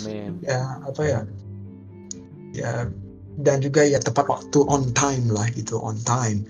Amin. 0.00 0.30
ya 0.40 0.60
apa 0.86 1.02
ya 1.04 1.20
ya 2.56 2.72
dan 3.42 3.58
juga 3.62 3.82
ya 3.84 3.98
tepat 3.98 4.26
waktu 4.30 4.58
on 4.70 4.90
time 4.94 5.28
lah 5.28 5.44
gitu 5.52 5.76
on 5.82 5.98
time 6.06 6.46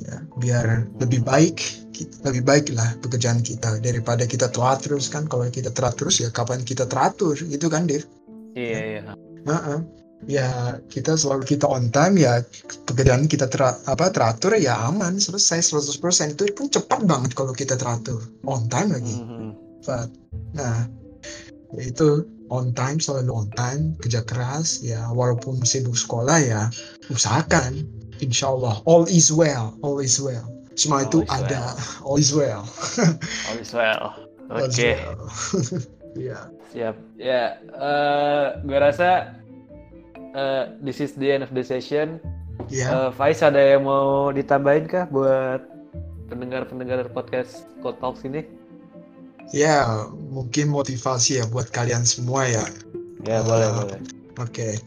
ya 0.00 0.16
biar 0.38 0.90
lebih 0.98 1.22
baik 1.22 1.84
lebih 2.26 2.42
baik 2.42 2.74
lah 2.74 2.98
pekerjaan 2.98 3.38
kita 3.38 3.78
daripada 3.78 4.26
kita 4.26 4.50
telat 4.50 4.82
terus 4.82 5.06
kan. 5.06 5.30
Kalau 5.30 5.46
kita 5.46 5.70
telat 5.70 5.94
terus 5.94 6.18
ya 6.18 6.28
kapan 6.34 6.66
kita 6.66 6.90
teratur? 6.90 7.38
Gitu 7.38 7.70
kan 7.70 7.86
Dev? 7.86 8.02
Iya, 8.58 8.80
iya. 8.82 9.02
Heeh. 9.44 9.80
ya 10.24 10.80
kita 10.88 11.20
selalu 11.20 11.44
kita 11.44 11.68
on 11.68 11.92
time 11.92 12.16
ya 12.16 12.40
pekerjaan 12.88 13.28
kita 13.28 13.44
tera- 13.44 13.76
apa 13.84 14.08
teratur 14.08 14.56
ya 14.56 14.72
aman. 14.88 15.20
Selesai 15.20 15.60
100% 15.60 16.32
itu 16.32 16.48
pun 16.56 16.72
cepat 16.72 17.04
banget 17.04 17.36
kalau 17.36 17.52
kita 17.52 17.76
teratur. 17.76 18.24
On 18.48 18.64
time 18.72 18.96
lagi. 18.96 19.16
Mhm. 19.20 19.50
cepat. 19.84 20.08
Nah, 20.56 20.88
itu. 21.76 22.24
On 22.52 22.76
time 22.76 23.00
selalu 23.00 23.32
on 23.32 23.48
time, 23.56 23.96
kerja 24.04 24.20
keras 24.20 24.84
ya 24.84 25.08
walaupun 25.08 25.64
sibuk 25.64 25.96
sekolah 25.96 26.38
ya 26.44 26.68
usahakan 27.08 27.88
insya 28.24 28.48
Allah 28.48 28.80
all 28.88 29.04
is 29.06 29.28
well, 29.28 29.76
all 29.84 30.00
is 30.00 30.16
well. 30.16 30.48
Semua 30.74 31.04
All 31.04 31.06
itu 31.06 31.18
is 31.22 31.30
ada 31.30 31.62
all 32.08 32.18
is 32.18 32.32
well. 32.32 32.64
All 33.46 33.58
is 33.60 33.70
well. 33.70 34.04
Oke, 34.50 34.66
is 34.68 34.78
well. 34.80 35.14
Iya. 36.14 36.38
siap. 36.70 36.94
Ya, 37.14 37.58
eh 37.62 38.44
gue 38.62 38.78
rasa 38.78 39.34
eh, 40.32 40.64
this 40.82 40.98
is 40.98 41.14
the 41.14 41.30
end 41.30 41.42
of 41.42 41.50
the 41.50 41.62
session. 41.62 42.18
Ya, 42.70 42.90
Eh, 42.90 43.10
Faiz 43.12 43.42
ada 43.42 43.58
yang 43.58 43.84
mau 43.84 44.30
ditambahin 44.30 44.86
kah 44.86 45.04
buat 45.10 45.62
pendengar-pendengar 46.26 47.06
podcast 47.10 47.66
Code 47.78 47.98
Talks 48.00 48.24
ini? 48.24 48.42
ya 49.52 50.08
mungkin 50.32 50.72
motivasi 50.72 51.38
ya 51.38 51.44
buat 51.46 51.68
kalian 51.68 52.02
semua 52.02 52.48
ya. 52.48 52.64
Ya, 53.22 53.38
Ah. 53.38 53.42
boleh, 53.44 53.68
boleh. 53.76 53.98
Oke. 54.40 54.80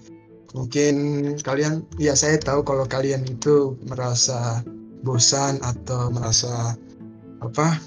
Mungkin 0.57 0.95
kalian 1.45 1.85
ya 2.01 2.17
saya 2.17 2.41
tahu 2.41 2.65
kalau 2.65 2.89
kalian 2.89 3.21
itu 3.29 3.77
merasa 3.85 4.65
bosan 5.05 5.61
atau 5.61 6.09
merasa 6.09 6.73
apa? 7.45 7.77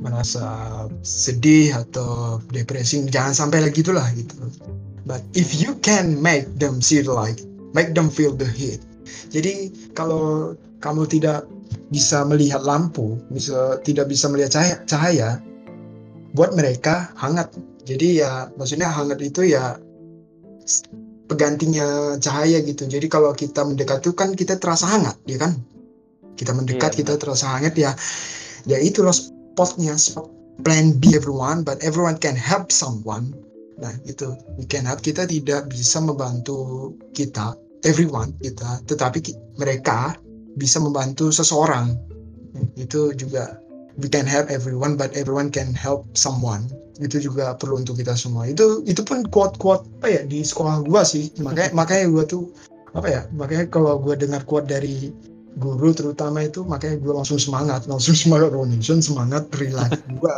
merasa 0.00 0.44
sedih 1.04 1.76
atau 1.76 2.40
depresi 2.48 3.04
jangan 3.12 3.36
sampai 3.36 3.60
lagi 3.60 3.84
itulah 3.84 4.08
gitu. 4.16 4.40
But 5.04 5.20
if 5.34 5.52
you 5.52 5.76
can 5.82 6.16
make 6.22 6.46
them 6.56 6.78
see 6.78 7.02
the 7.02 7.12
light, 7.12 7.42
make 7.74 7.92
them 7.92 8.08
feel 8.08 8.32
the 8.32 8.46
heat. 8.46 8.80
Jadi 9.34 9.72
kalau 9.92 10.54
kamu 10.80 11.10
tidak 11.10 11.44
bisa 11.90 12.24
melihat 12.24 12.62
lampu, 12.64 13.18
bisa 13.28 13.82
tidak 13.82 14.08
bisa 14.08 14.30
melihat 14.30 14.56
cahaya, 14.56 14.76
cahaya 14.88 15.28
buat 16.32 16.54
mereka 16.54 17.10
hangat. 17.18 17.50
Jadi 17.82 18.22
ya 18.22 18.48
maksudnya 18.54 18.88
hangat 18.88 19.18
itu 19.20 19.52
ya 19.52 19.76
pegantinya 21.32 22.20
cahaya 22.20 22.60
gitu. 22.60 22.84
Jadi 22.84 23.08
kalau 23.08 23.32
kita 23.32 23.64
mendekat 23.64 24.04
itu 24.04 24.12
kan 24.12 24.36
kita 24.36 24.60
terasa 24.60 24.84
hangat, 24.84 25.16
ya 25.24 25.40
kan? 25.40 25.56
Kita 26.36 26.52
mendekat 26.52 26.92
Iya, 26.92 26.98
kita 27.00 27.12
terasa 27.16 27.56
hangat 27.56 27.72
ya. 27.80 27.96
Ya 28.68 28.76
itulah 28.76 29.16
spotnya, 29.16 29.96
spot 29.96 30.28
plan 30.60 30.92
B 31.00 31.16
everyone, 31.16 31.64
but 31.64 31.80
everyone 31.80 32.20
can 32.20 32.36
help 32.36 32.68
someone. 32.68 33.32
Nah 33.80 33.90
itu 34.04 34.36
we 34.60 34.68
can 34.68 34.84
help. 34.84 35.00
Kita 35.00 35.24
tidak 35.24 35.72
bisa 35.72 35.98
membantu 35.98 36.92
kita, 37.16 37.56
everyone 37.88 38.36
kita, 38.44 38.84
tetapi 38.84 39.18
ki- 39.24 39.38
mereka 39.56 40.14
bisa 40.60 40.78
membantu 40.78 41.32
seseorang. 41.32 41.96
Itu 42.76 43.16
juga 43.16 43.56
we 43.96 44.12
can 44.12 44.28
help 44.28 44.52
everyone, 44.52 45.00
but 45.00 45.10
everyone 45.16 45.48
can 45.48 45.72
help 45.72 46.04
someone 46.12 46.68
itu 47.00 47.16
juga 47.22 47.56
perlu 47.56 47.80
untuk 47.80 47.96
kita 47.96 48.12
semua. 48.12 48.44
Itu 48.50 48.84
itu 48.84 49.00
pun 49.06 49.24
quote 49.32 49.56
quote 49.56 49.86
apa 50.02 50.08
ya 50.10 50.22
di 50.28 50.44
sekolah 50.44 50.84
gua 50.84 51.06
sih. 51.06 51.32
Makanya 51.40 51.72
makanya 51.72 52.04
gua 52.12 52.24
tuh 52.28 52.52
apa 52.92 53.08
ya 53.08 53.22
makanya 53.32 53.64
kalau 53.72 53.96
gua 53.96 54.12
dengar 54.18 54.44
quote 54.44 54.68
dari 54.68 55.08
guru 55.56 55.96
terutama 55.96 56.44
itu 56.44 56.64
makanya 56.64 57.00
gua 57.00 57.24
langsung 57.24 57.40
semangat 57.40 57.88
langsung 57.88 58.12
semangat 58.12 58.52
donation 58.52 59.00
semangat 59.00 59.48
relax 59.56 59.96
gua. 60.20 60.36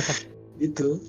Itu. 0.60 1.00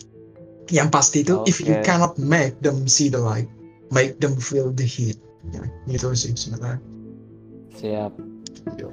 Yang 0.67 0.89
pasti 0.91 1.23
itu 1.23 1.47
if 1.47 1.63
you 1.63 1.71
cannot 1.88 2.19
make 2.19 2.52
them 2.60 2.91
see 2.91 3.08
the 3.08 3.15
light 3.15 3.47
make 3.91 4.19
them 4.19 4.36
feel 4.36 4.67
the 4.76 4.84
heat. 4.84 5.15
Ya, 5.56 5.63
gitu 5.88 6.12
sih 6.12 6.36
sebenarnya. 6.36 6.80
Siap. 7.80 8.12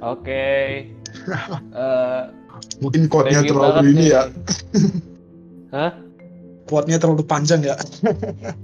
Oke. 0.03 0.43
Eh, 1.75 2.23
mungkin 2.83 3.07
quote-nya 3.07 3.47
terlalu 3.47 3.95
ini 3.95 4.11
ya 4.11 4.27
Hah? 5.69 5.91
quote-nya 6.65 6.97
terlalu 6.97 7.21
panjang 7.21 7.61
ya 7.61 7.77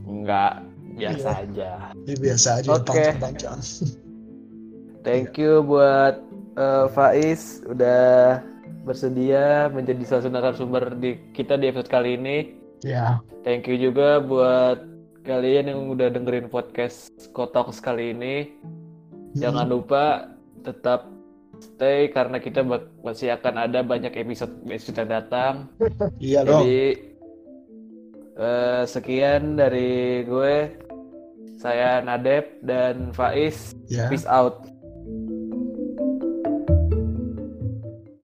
Enggak, 0.04 0.66
biasa 0.98 1.30
Iya. 1.30 1.42
aja. 1.42 1.70
ya 2.02 2.16
biasa 2.18 2.50
aja 2.58 2.70
Oke. 2.72 2.86
panjang-panjang 2.88 3.58
Thank 5.06 5.38
you 5.38 5.62
buat 5.62 6.22
eh, 6.56 6.86
Faiz 6.94 7.66
udah 7.66 8.42
bersedia 8.82 9.70
menjadi 9.70 10.02
salah 10.04 10.22
satu 10.26 10.34
narasumber 10.34 10.84
di 10.96 11.18
kita 11.32 11.54
di 11.56 11.70
episode 11.70 11.90
kali 11.90 12.18
ini. 12.18 12.38
ya 12.82 13.22
Thank 13.42 13.66
you 13.66 13.78
juga 13.78 14.18
buat 14.18 14.82
kalian 15.22 15.70
yang 15.70 15.82
udah 15.88 16.10
dengerin 16.10 16.50
podcast 16.50 17.14
Kotok 17.30 17.70
kali 17.76 18.14
ini. 18.14 18.58
Jangan 19.34 19.70
lupa 19.70 20.34
tetap 20.62 21.06
stay 21.62 22.10
karena 22.10 22.42
kita 22.42 22.66
masih 23.06 23.38
akan 23.38 23.70
ada 23.70 23.86
banyak 23.86 24.12
episode 24.18 24.52
episode 24.66 24.98
yang 25.06 25.12
datang. 25.22 25.54
iya 26.22 26.40
dong 26.42 26.66
Jadi 26.66 26.84
eh, 28.36 28.84
sekian 28.90 29.56
dari 29.56 30.26
gue. 30.26 30.56
Saya 31.62 32.02
Nadep 32.02 32.58
dan 32.66 33.14
Faiz. 33.14 33.78
ya 33.86 34.10
Peace 34.10 34.26
out. 34.26 34.71